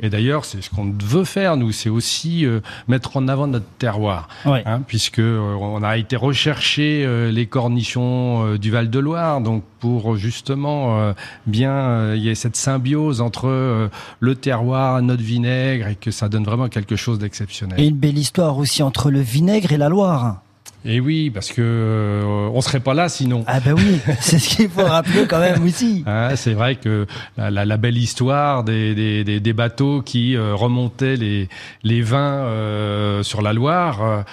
Et 0.00 0.09
d'ailleurs, 0.09 0.44
c'est 0.54 0.62
ce 0.62 0.70
qu'on 0.70 0.92
veut 1.02 1.25
faire, 1.25 1.56
nous, 1.56 1.73
c'est 1.73 1.88
aussi 1.88 2.46
euh, 2.46 2.61
mettre 2.87 3.16
en 3.16 3.26
avant 3.28 3.46
notre 3.46 3.66
terroir, 3.78 4.28
Ouais. 4.46 4.62
hein, 4.66 4.82
puisque 4.87 5.18
euh, 5.18 5.54
on 5.61 5.82
a 5.82 5.96
été 5.96 6.14
rechercher 6.16 7.04
euh, 7.04 7.30
les 7.32 7.46
cornichons 7.46 8.54
du 8.56 8.70
Val-de-Loire, 8.70 9.40
donc 9.40 9.64
pour 9.80 10.16
justement 10.16 11.12
bien 11.46 12.14
il 12.14 12.23
y 12.23 12.28
ait 12.30 12.34
cette 12.34 12.56
symbiose 12.56 13.20
entre 13.20 13.90
le 14.20 14.34
terroir, 14.34 15.02
notre 15.02 15.23
vinaigre, 15.23 15.88
et 15.88 15.94
que 15.96 16.11
ça 16.11 16.28
donne 16.28 16.44
vraiment 16.44 16.68
quelque 16.68 16.96
chose 16.96 17.18
d'exceptionnel. 17.18 17.78
Et 17.80 17.87
une 17.88 17.96
belle 17.96 18.16
histoire 18.16 18.56
aussi 18.58 18.82
entre 18.82 19.11
le 19.11 19.20
vinaigre 19.20 19.73
et 19.73 19.76
la 19.76 19.88
Loire. 19.88 20.40
Et 20.86 21.00
oui, 21.00 21.30
parce 21.30 21.50
que 21.50 21.62
euh, 21.62 22.50
on 22.52 22.60
serait 22.60 22.80
pas 22.80 22.92
là 22.92 23.08
sinon. 23.08 23.44
Ah 23.46 23.60
ben 23.60 23.72
oui, 23.72 24.00
c'est 24.20 24.38
ce 24.38 24.56
qu'il 24.56 24.68
faut 24.68 24.84
rappeler 24.84 25.26
quand 25.26 25.40
même 25.40 25.64
aussi. 25.64 26.04
Hein, 26.06 26.30
c'est 26.36 26.52
vrai 26.52 26.76
que 26.76 27.06
la, 27.38 27.50
la, 27.50 27.64
la, 27.64 27.76
belle 27.78 27.96
histoire 27.96 28.64
des, 28.64 28.94
des, 28.94 29.24
des, 29.24 29.40
des 29.40 29.52
bateaux 29.52 30.02
qui 30.02 30.36
euh, 30.36 30.54
remontaient 30.54 31.16
les, 31.16 31.48
les 31.84 32.02
vins 32.02 32.44
euh, 32.44 33.22
sur 33.22 33.40
la 33.40 33.52
Loire. 33.54 34.24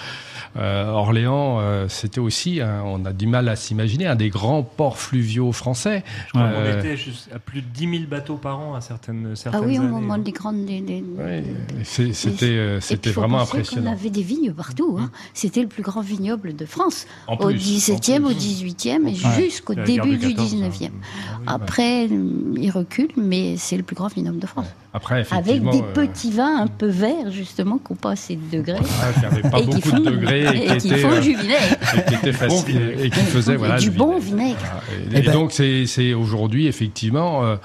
Euh, 0.57 0.59
euh, 0.61 0.89
Orléans, 0.91 1.59
euh, 1.59 1.87
c'était 1.87 2.19
aussi, 2.19 2.61
hein, 2.61 2.81
on 2.85 3.05
a 3.05 3.13
du 3.13 3.27
mal 3.27 3.47
à 3.49 3.55
s'imaginer, 3.55 4.07
un 4.07 4.15
des 4.15 4.29
grands 4.29 4.63
ports 4.63 4.97
fluviaux 4.97 5.51
français. 5.51 6.03
Je 6.27 6.31
crois 6.31 6.49
qu'on 6.49 6.79
était 6.79 6.95
à 7.33 7.39
plus 7.39 7.61
de 7.61 7.67
10 7.67 7.89
000 7.89 8.03
bateaux 8.09 8.35
par 8.35 8.59
an 8.59 8.73
à 8.75 8.81
certaines, 8.81 9.35
certaines 9.35 9.61
Ah 9.63 9.67
oui, 9.67 9.77
au 9.77 9.81
années. 9.81 9.91
moment 9.91 10.17
des 10.17 10.31
grandes. 10.31 10.65
Des, 10.65 10.81
des... 10.81 11.03
Ouais, 11.17 11.43
c'était 11.83 12.45
euh, 12.57 12.79
vraiment 13.13 13.41
impressionnant. 13.41 13.91
qu'on 13.91 13.97
avait 13.97 14.09
des 14.09 14.23
vignes 14.23 14.51
partout. 14.53 14.97
Hein. 14.99 15.09
C'était 15.33 15.61
le 15.61 15.67
plus 15.67 15.83
grand 15.83 16.01
vignoble 16.01 16.55
de 16.55 16.65
France. 16.65 17.05
En 17.27 17.35
au 17.35 17.47
plus, 17.47 17.55
17e, 17.55 18.21
en 18.21 18.25
au 18.25 18.27
plus. 18.27 18.35
18e 18.35 19.07
et 19.07 19.11
Ouais. 19.11 19.41
jusqu'au 19.43 19.75
début 19.75 20.17
du 20.17 20.33
14, 20.35 20.55
19e. 20.55 20.85
hein. 20.87 20.89
Après, 21.47 22.07
euh, 22.07 22.53
il 22.57 22.71
recule, 22.71 23.09
mais 23.17 23.55
c'est 23.57 23.77
le 23.77 23.83
plus 23.83 23.95
grand 23.95 24.07
vignoble 24.07 24.39
de 24.39 24.47
France. 24.47 24.67
Après, 24.93 25.15
Avec 25.31 25.31
effectivement, 25.31 25.71
des 25.71 25.81
euh, 25.81 25.93
petits 25.93 26.31
vins 26.31 26.61
un 26.63 26.67
peu 26.67 26.87
verts, 26.87 27.31
justement, 27.31 27.77
qui 27.77 27.93
n'ont 27.93 27.97
pas 27.97 28.11
assez 28.11 28.35
de 28.35 28.57
degrés. 28.57 28.79
ah, 29.01 29.19
qui 29.19 29.25
avait 29.25 29.49
pas 29.49 29.59
et 29.59 29.65
beaucoup 29.65 29.91
de 29.91 30.09
degrés 30.09 30.40
et, 30.43 30.71
et 30.73 30.77
qui 30.77 30.89
qui 30.89 30.95
font 30.97 31.11
euh, 31.11 31.19
du 31.19 31.35
vinaigre. 31.35 31.77
et 31.97 32.03
qui 32.09 32.13
étaient 32.15 32.33
faciles 32.33 32.77
vinaigre. 32.79 33.01
et 33.03 33.09
qui 33.09 33.19
faisaient 33.21 33.55
voilà 33.55 33.77
du 33.77 33.89
du 33.89 33.97
bon 33.97 34.19
vinaigre. 34.19 34.57
vinaigre. 34.57 34.59
Voilà. 34.59 35.07
Eh 35.13 35.15
Et, 35.15 35.19
et 35.19 35.21
ben- 35.23 35.33
donc 35.33 35.51
c'est 35.51 35.85
c'est 35.85 36.13
aujourd'hui 36.13 36.67
effectivement 36.67 37.43
euh, 37.45 37.55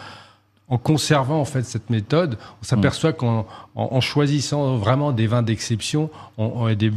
en 0.68 0.78
conservant 0.78 1.40
en 1.40 1.45
fait 1.45 1.62
cette 1.64 1.90
méthode, 1.90 2.38
on 2.61 2.64
s'aperçoit 2.64 3.12
qu'en 3.12 3.47
en, 3.76 3.88
en 3.92 4.00
choisissant 4.00 4.76
vraiment 4.78 5.12
des 5.12 5.28
vins 5.28 5.42
d'exception, 5.42 6.11
on, 6.38 6.66
des, 6.75 6.90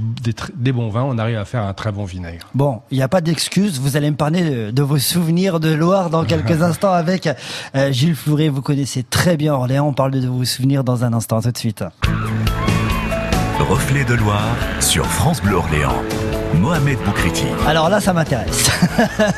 des, 0.55 0.71
bons 0.71 0.89
vins, 0.89 1.03
on 1.03 1.19
arrive 1.19 1.37
à 1.37 1.45
faire 1.45 1.61
un 1.63 1.73
très 1.73 1.91
bon 1.91 2.03
vinaigre. 2.05 2.47
Bon, 2.55 2.81
il 2.89 2.97
n'y 2.97 3.03
a 3.03 3.07
pas 3.07 3.21
d'excuse. 3.21 3.79
Vous 3.79 3.95
allez 3.95 4.09
me 4.09 4.15
parler 4.15 4.41
de, 4.49 4.71
de 4.71 4.81
vos 4.81 4.97
souvenirs 4.97 5.59
de 5.59 5.71
Loire 5.71 6.09
dans 6.09 6.23
quelques 6.23 6.61
instants 6.63 6.91
avec 6.93 7.29
euh, 7.75 7.91
Gilles 7.91 8.15
Flouret. 8.15 8.49
Vous 8.49 8.63
connaissez 8.63 9.03
très 9.03 9.37
bien 9.37 9.53
Orléans. 9.53 9.87
On 9.87 9.93
parle 9.93 10.11
de 10.19 10.27
vos 10.27 10.45
souvenirs 10.45 10.83
dans 10.83 11.03
un 11.03 11.13
instant. 11.13 11.39
Tout 11.39 11.51
de 11.51 11.57
suite. 11.59 11.83
Reflet 13.69 14.03
de 14.03 14.15
Loire 14.15 14.55
sur 14.79 15.05
France 15.05 15.41
Bleu 15.41 15.55
Orléans. 15.55 16.01
Mohamed 16.55 16.97
Boukriti. 17.05 17.45
Alors 17.67 17.89
là, 17.89 17.99
ça 17.99 18.13
m'intéresse. 18.13 18.69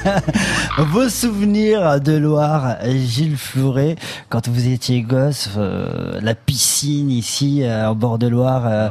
Vos 0.77 1.09
souvenirs 1.09 1.99
de 1.99 2.13
Loire, 2.13 2.77
Gilles 2.85 3.35
Flouret, 3.37 3.95
quand 4.29 4.47
vous 4.47 4.67
étiez 4.69 5.01
gosse, 5.01 5.49
euh, 5.57 6.19
la 6.21 6.35
piscine 6.35 7.11
ici, 7.11 7.63
euh, 7.63 7.89
au 7.89 7.95
bord 7.95 8.17
de 8.17 8.27
Loire, 8.27 8.63
euh, 8.65 8.89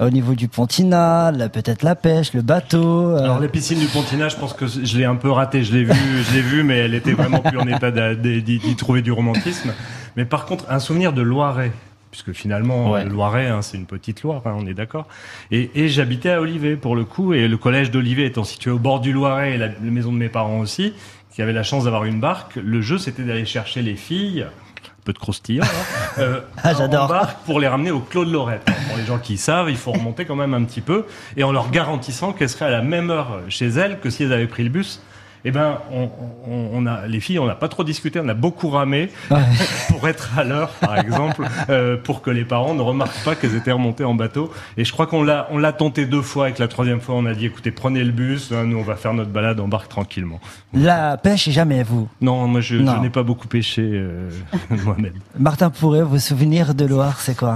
au 0.00 0.10
niveau 0.10 0.34
du 0.34 0.48
Pontinal, 0.48 1.48
peut-être 1.50 1.82
la 1.82 1.94
pêche, 1.94 2.34
le 2.34 2.42
bateau. 2.42 3.10
euh, 3.10 3.22
Alors 3.24 3.40
les 3.40 3.48
piscines 3.48 3.78
du 3.78 3.86
Pontinat, 3.86 4.28
je 4.28 4.36
pense 4.36 4.52
que 4.52 4.66
je 4.66 4.98
l'ai 4.98 5.04
un 5.06 5.16
peu 5.16 5.30
raté. 5.30 5.62
Je 5.64 5.72
l'ai 5.72 5.84
vu, 5.84 5.94
je 6.28 6.34
l'ai 6.34 6.42
vu, 6.42 6.62
mais 6.62 6.78
elle 6.78 6.94
était 6.94 7.12
vraiment 7.12 7.38
plus 7.40 7.58
en 7.58 7.66
état 7.66 7.90
d'y 7.90 8.76
trouver 8.76 9.00
du 9.00 9.12
romantisme. 9.12 9.72
Mais 10.16 10.26
par 10.26 10.44
contre, 10.44 10.66
un 10.68 10.78
souvenir 10.78 11.12
de 11.14 11.22
Loiret, 11.22 11.72
puisque 12.12 12.32
finalement 12.32 12.92
Ouais. 12.92 13.02
le 13.04 13.10
Loiret, 13.10 13.48
hein, 13.48 13.60
c'est 13.62 13.76
une 13.76 13.86
petite 13.86 14.22
Loire, 14.22 14.42
hein, 14.44 14.54
on 14.56 14.66
est 14.68 14.74
d'accord. 14.74 15.08
Et, 15.50 15.70
et 15.74 15.88
j'habitais 15.88 16.30
à 16.30 16.40
Olivet 16.40 16.76
pour 16.76 16.94
le 16.94 17.04
coup, 17.04 17.32
et 17.34 17.48
le 17.48 17.56
collège 17.56 17.90
d'Olivet 17.90 18.26
étant 18.26 18.44
situé 18.44 18.70
au 18.70 18.78
bord 18.78 19.00
du 19.00 19.12
Loiret, 19.12 19.54
et 19.54 19.58
la, 19.58 19.66
la 19.66 19.74
maison 19.80 20.12
de 20.12 20.18
mes 20.18 20.28
parents 20.28 20.60
aussi, 20.60 20.92
qui 21.34 21.42
avaient 21.42 21.52
la 21.52 21.64
chance 21.64 21.84
d'avoir 21.84 22.04
une 22.04 22.20
barque. 22.20 22.56
Le 22.56 22.80
jeu, 22.82 22.98
c'était 22.98 23.22
d'aller 23.24 23.44
chercher 23.46 23.82
les 23.82 23.96
filles. 23.96 24.42
Un 24.44 25.04
peu 25.04 25.12
de 25.12 25.18
croustillant, 25.18 25.64
hein, 25.64 26.08
euh, 26.18 26.40
Ah, 26.62 26.74
j'adore. 26.74 27.12
pour 27.44 27.58
les 27.58 27.66
ramener 27.66 27.90
au 27.90 27.98
Clos 27.98 28.24
de 28.24 28.32
Lorette. 28.32 28.62
Pour 28.88 28.96
les 28.98 29.04
gens 29.04 29.18
qui 29.18 29.36
savent, 29.36 29.68
il 29.68 29.76
faut 29.76 29.90
remonter 29.90 30.24
quand 30.26 30.36
même 30.36 30.54
un 30.54 30.62
petit 30.62 30.80
peu, 30.80 31.06
et 31.36 31.42
en 31.42 31.50
leur 31.50 31.70
garantissant 31.72 32.32
qu'elles 32.32 32.48
seraient 32.50 32.66
à 32.66 32.70
la 32.70 32.82
même 32.82 33.10
heure 33.10 33.40
chez 33.48 33.66
elles 33.66 33.98
que 33.98 34.10
si 34.10 34.22
elles 34.22 34.32
avaient 34.32 34.46
pris 34.46 34.62
le 34.62 34.68
bus. 34.68 35.00
Eh 35.44 35.50
ben, 35.50 35.78
on, 35.92 36.08
on- 36.48 36.68
on 36.72 36.86
a 36.86 37.06
les 37.08 37.18
filles, 37.18 37.40
on 37.40 37.46
n'a 37.46 37.56
pas 37.56 37.66
trop 37.68 37.82
discuté, 37.82 38.20
on 38.22 38.28
a 38.28 38.34
beaucoup 38.34 38.68
ramé 38.68 39.10
Ouais. 39.30 39.38
pour 39.88 40.06
être 40.08 40.38
à 40.38 40.44
l'heure, 40.44 40.68
par 40.70 40.96
exemple, 40.98 41.44
euh, 41.68 41.96
pour 41.96 42.22
que 42.22 42.30
les 42.30 42.44
parents 42.44 42.74
ne 42.74 42.80
remarquent 42.80 43.24
pas 43.24 43.34
qu'elles 43.34 43.56
étaient 43.56 43.72
remontées 43.72 44.04
en 44.04 44.14
bateau. 44.14 44.52
Et 44.76 44.84
je 44.84 44.92
crois 44.92 45.06
qu'on 45.08 45.24
l'a, 45.24 45.48
on 45.50 45.58
l'a 45.58 45.72
tenté 45.72 46.06
deux 46.06 46.22
fois. 46.22 46.48
Et 46.48 46.52
que 46.52 46.60
la 46.62 46.68
troisième 46.68 47.00
fois, 47.00 47.16
on 47.16 47.26
a 47.26 47.34
dit, 47.34 47.46
écoutez, 47.46 47.72
prenez 47.72 48.04
le 48.04 48.12
bus, 48.12 48.52
hein, 48.52 48.64
nous 48.64 48.78
on 48.78 48.82
va 48.82 48.94
faire 48.94 49.14
notre 49.14 49.30
balade 49.30 49.58
en 49.58 49.66
barque 49.66 49.88
tranquillement. 49.88 50.40
La 50.72 51.16
pêche, 51.16 51.48
jamais 51.50 51.82
vous. 51.82 52.08
Non, 52.20 52.46
moi 52.46 52.60
je, 52.60 52.76
Non. 52.76 52.94
je 52.96 53.00
n'ai 53.00 53.10
pas 53.10 53.24
beaucoup 53.24 53.48
pêché, 53.48 53.82
euh, 53.82 54.30
Mohamed. 54.70 55.12
Martin 55.38 55.70
Pourret, 55.70 56.02
vos 56.02 56.20
souvenirs 56.20 56.74
de 56.74 56.84
Loire, 56.84 57.18
c'est 57.20 57.36
quoi? 57.36 57.54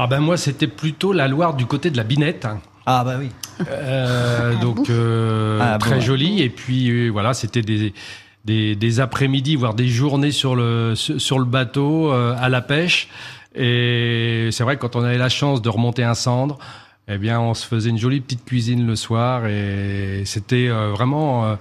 Ah 0.00 0.06
ben 0.06 0.20
moi 0.20 0.36
c'était 0.36 0.68
plutôt 0.68 1.12
la 1.12 1.26
Loire 1.26 1.54
du 1.54 1.66
côté 1.66 1.90
de 1.90 1.96
la 1.96 2.04
Binette. 2.04 2.46
Ah 2.90 3.04
bah 3.04 3.16
oui. 3.18 3.28
Euh, 3.70 4.54
Ah, 4.56 4.62
donc 4.62 4.88
euh, 4.88 5.58
Ah, 5.60 5.72
bon, 5.72 5.78
très 5.78 5.96
ouais. 5.96 6.00
joli 6.00 6.42
et 6.42 6.48
puis 6.48 6.88
euh, 6.90 7.10
voilà 7.10 7.34
c'était 7.34 7.60
des 7.62 7.92
des, 8.44 8.76
des 8.76 9.00
après-midi 9.00 9.56
voire 9.56 9.74
des 9.74 9.88
journées 9.88 10.30
sur 10.32 10.56
le 10.56 10.94
sur 10.94 11.20
sur 11.20 11.38
le 11.38 11.44
bateau 11.44 12.10
euh, 12.10 12.34
à 12.38 12.48
la 12.48 12.62
pêche 12.62 13.08
et 13.54 14.48
c'est 14.52 14.62
vrai 14.62 14.76
que 14.76 14.80
quand 14.82 14.96
on 14.96 15.02
avait 15.02 15.18
la 15.18 15.28
chance 15.28 15.60
de 15.60 15.68
remonter 15.68 16.02
un 16.04 16.14
cendre 16.14 16.56
eh 17.08 17.18
bien 17.18 17.40
on 17.40 17.52
se 17.54 17.66
faisait 17.66 17.90
une 17.90 17.98
jolie 17.98 18.20
petite 18.20 18.44
cuisine 18.44 18.86
le 18.86 18.96
soir 18.96 19.46
et 19.46 20.22
c'était 20.24 20.68
euh, 20.68 20.90
vraiment 20.92 21.44
euh, 21.46 21.56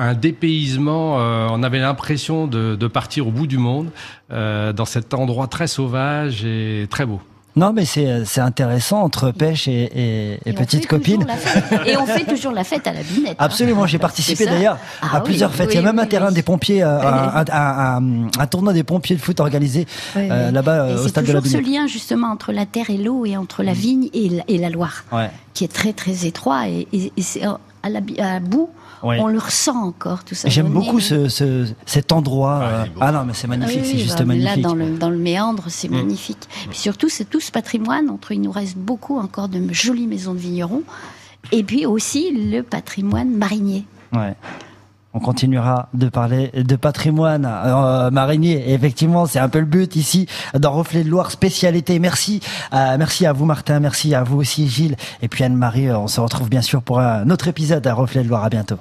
un 0.00 0.14
dépaysement, 0.14 1.18
euh, 1.18 1.48
on 1.50 1.64
avait 1.64 1.80
l'impression 1.80 2.46
de, 2.46 2.76
de 2.76 2.86
partir 2.86 3.26
au 3.26 3.32
bout 3.32 3.48
du 3.48 3.58
monde 3.58 3.90
euh, 4.30 4.72
dans 4.72 4.84
cet 4.84 5.12
endroit 5.12 5.48
très 5.48 5.66
sauvage 5.66 6.44
et 6.44 6.86
très 6.88 7.04
beau. 7.04 7.20
Non, 7.58 7.72
mais 7.72 7.84
c'est 7.84 8.24
c'est 8.24 8.40
intéressant 8.40 9.02
entre 9.02 9.30
pêche 9.32 9.66
et, 9.68 9.72
et, 9.72 10.32
et 10.34 10.38
Et 10.46 10.52
on 10.52 10.54
petite 10.54 10.86
copine. 10.86 11.26
Et 11.86 11.96
on 11.96 12.06
fait 12.06 12.24
toujours 12.24 12.52
la 12.52 12.64
fête 12.64 12.86
à 12.86 12.92
la 12.92 13.02
binette. 13.02 13.32
hein. 13.32 13.44
Absolument, 13.44 13.86
j'ai 13.86 13.98
participé 13.98 14.44
C'est 14.44 14.50
d'ailleurs 14.50 14.78
Ah 15.02 15.08
à 15.12 15.18
oui, 15.18 15.24
plusieurs 15.24 15.52
fêtes. 15.54 15.70
Il 15.72 15.74
y 15.74 15.78
a 15.78 15.80
oui, 15.80 15.86
même 15.86 15.98
un 15.98 16.02
oui, 16.02 16.08
terrain 16.08 16.28
oui. 16.28 16.34
des 16.34 16.42
pompiers, 16.42 16.82
euh, 16.82 17.00
un, 17.00 17.44
un, 17.50 17.96
un- 17.96 18.28
un 18.38 18.46
tournoi 18.46 18.72
des 18.72 18.84
pompiers 18.84 19.16
de 19.16 19.20
foot 19.20 19.40
organisé 19.40 19.86
euh, 20.16 20.50
là-bas 20.50 20.72
euh, 20.72 20.94
au 20.98 21.02
c'est 21.02 21.08
stade 21.10 21.24
de 21.26 21.32
la 21.32 21.40
toujours 21.40 21.52
ce 21.52 21.58
Binette. 21.64 21.74
lien 21.80 21.86
justement 21.86 22.28
entre 22.28 22.52
la 22.52 22.64
terre 22.66 22.90
et 22.90 22.96
l'eau 22.96 23.26
et 23.26 23.36
entre 23.36 23.62
la 23.62 23.72
vigne 23.72 24.08
et 24.14 24.58
la, 24.58 24.68
Loire, 24.70 25.04
Ouais. 25.12 25.30
qui 25.54 25.64
est 25.64 25.72
très 25.72 25.92
très 25.92 26.26
étroit 26.26 26.68
et, 26.68 26.86
et- 26.92 27.12
et 27.16 27.22
c'est 27.22 27.42
à 28.18 28.40
la, 28.40 28.70
Ouais. 29.02 29.18
on 29.20 29.28
le 29.28 29.38
ressent 29.38 29.76
encore 29.86 30.24
tout 30.24 30.34
ça. 30.34 30.48
J'aime 30.48 30.70
beaucoup 30.70 30.98
est- 30.98 31.02
ce, 31.02 31.28
ce- 31.28 31.68
cet 31.86 32.10
endroit. 32.10 32.60
Ah, 32.62 32.66
euh. 32.82 32.84
Ah 33.00 33.12
non, 33.12 33.24
mais 33.24 33.32
c'est 33.32 33.46
Ah 33.46 33.50
magnifique, 33.50 33.80
oui, 33.82 33.86
c'est 33.88 33.94
oui, 33.94 34.00
juste 34.02 34.18
bah, 34.18 34.24
magnifique. 34.24 34.56
Là, 34.56 34.62
dans 34.62 34.74
le, 34.74 34.98
dans 34.98 35.10
le 35.10 35.18
méandre, 35.18 35.64
c'est 35.68 35.88
Mm. 35.88 35.94
magnifique. 35.96 36.48
Puis 36.68 36.78
surtout, 36.78 37.08
c'est 37.08 37.24
tout 37.24 37.38
ce 37.40 37.52
patrimoine. 37.52 38.10
Entre, 38.10 38.32
il 38.32 38.40
nous 38.40 38.50
reste 38.50 38.76
beaucoup 38.76 39.16
encore 39.18 39.48
de 39.48 39.60
jolies 39.72 40.06
maisons 40.08 40.34
de 40.34 40.38
vignerons. 40.38 40.82
Et 41.52 41.62
puis 41.62 41.86
aussi 41.86 42.32
le 42.32 42.62
patrimoine 42.62 43.30
marinier. 43.30 43.84
Ouais. 44.12 44.34
On 45.14 45.20
continuera 45.20 45.88
de 45.94 46.08
parler 46.08 46.50
de 46.54 46.76
patrimoine 46.76 47.46
euh, 47.46 48.10
marinier. 48.10 48.72
Effectivement, 48.72 49.26
c'est 49.26 49.38
un 49.38 49.48
peu 49.48 49.58
le 49.58 49.64
but 49.64 49.96
ici 49.96 50.26
dans 50.54 50.72
Reflet 50.72 51.02
de 51.02 51.08
Loire 51.08 51.30
spécialité. 51.30 51.98
Merci, 51.98 52.40
euh, 52.74 52.96
merci 52.98 53.24
à 53.24 53.32
vous 53.32 53.46
Martin, 53.46 53.80
merci 53.80 54.14
à 54.14 54.22
vous 54.22 54.36
aussi 54.36 54.68
Gilles 54.68 54.96
et 55.22 55.28
puis 55.28 55.44
Anne-Marie. 55.44 55.88
Euh, 55.88 55.98
On 55.98 56.08
se 56.08 56.20
retrouve 56.20 56.50
bien 56.50 56.62
sûr 56.62 56.82
pour 56.82 57.00
un 57.00 57.30
autre 57.30 57.48
épisode 57.48 57.86
à 57.86 57.94
Reflet 57.94 58.22
de 58.22 58.28
Loire. 58.28 58.44
À 58.44 58.50
bientôt. 58.50 58.76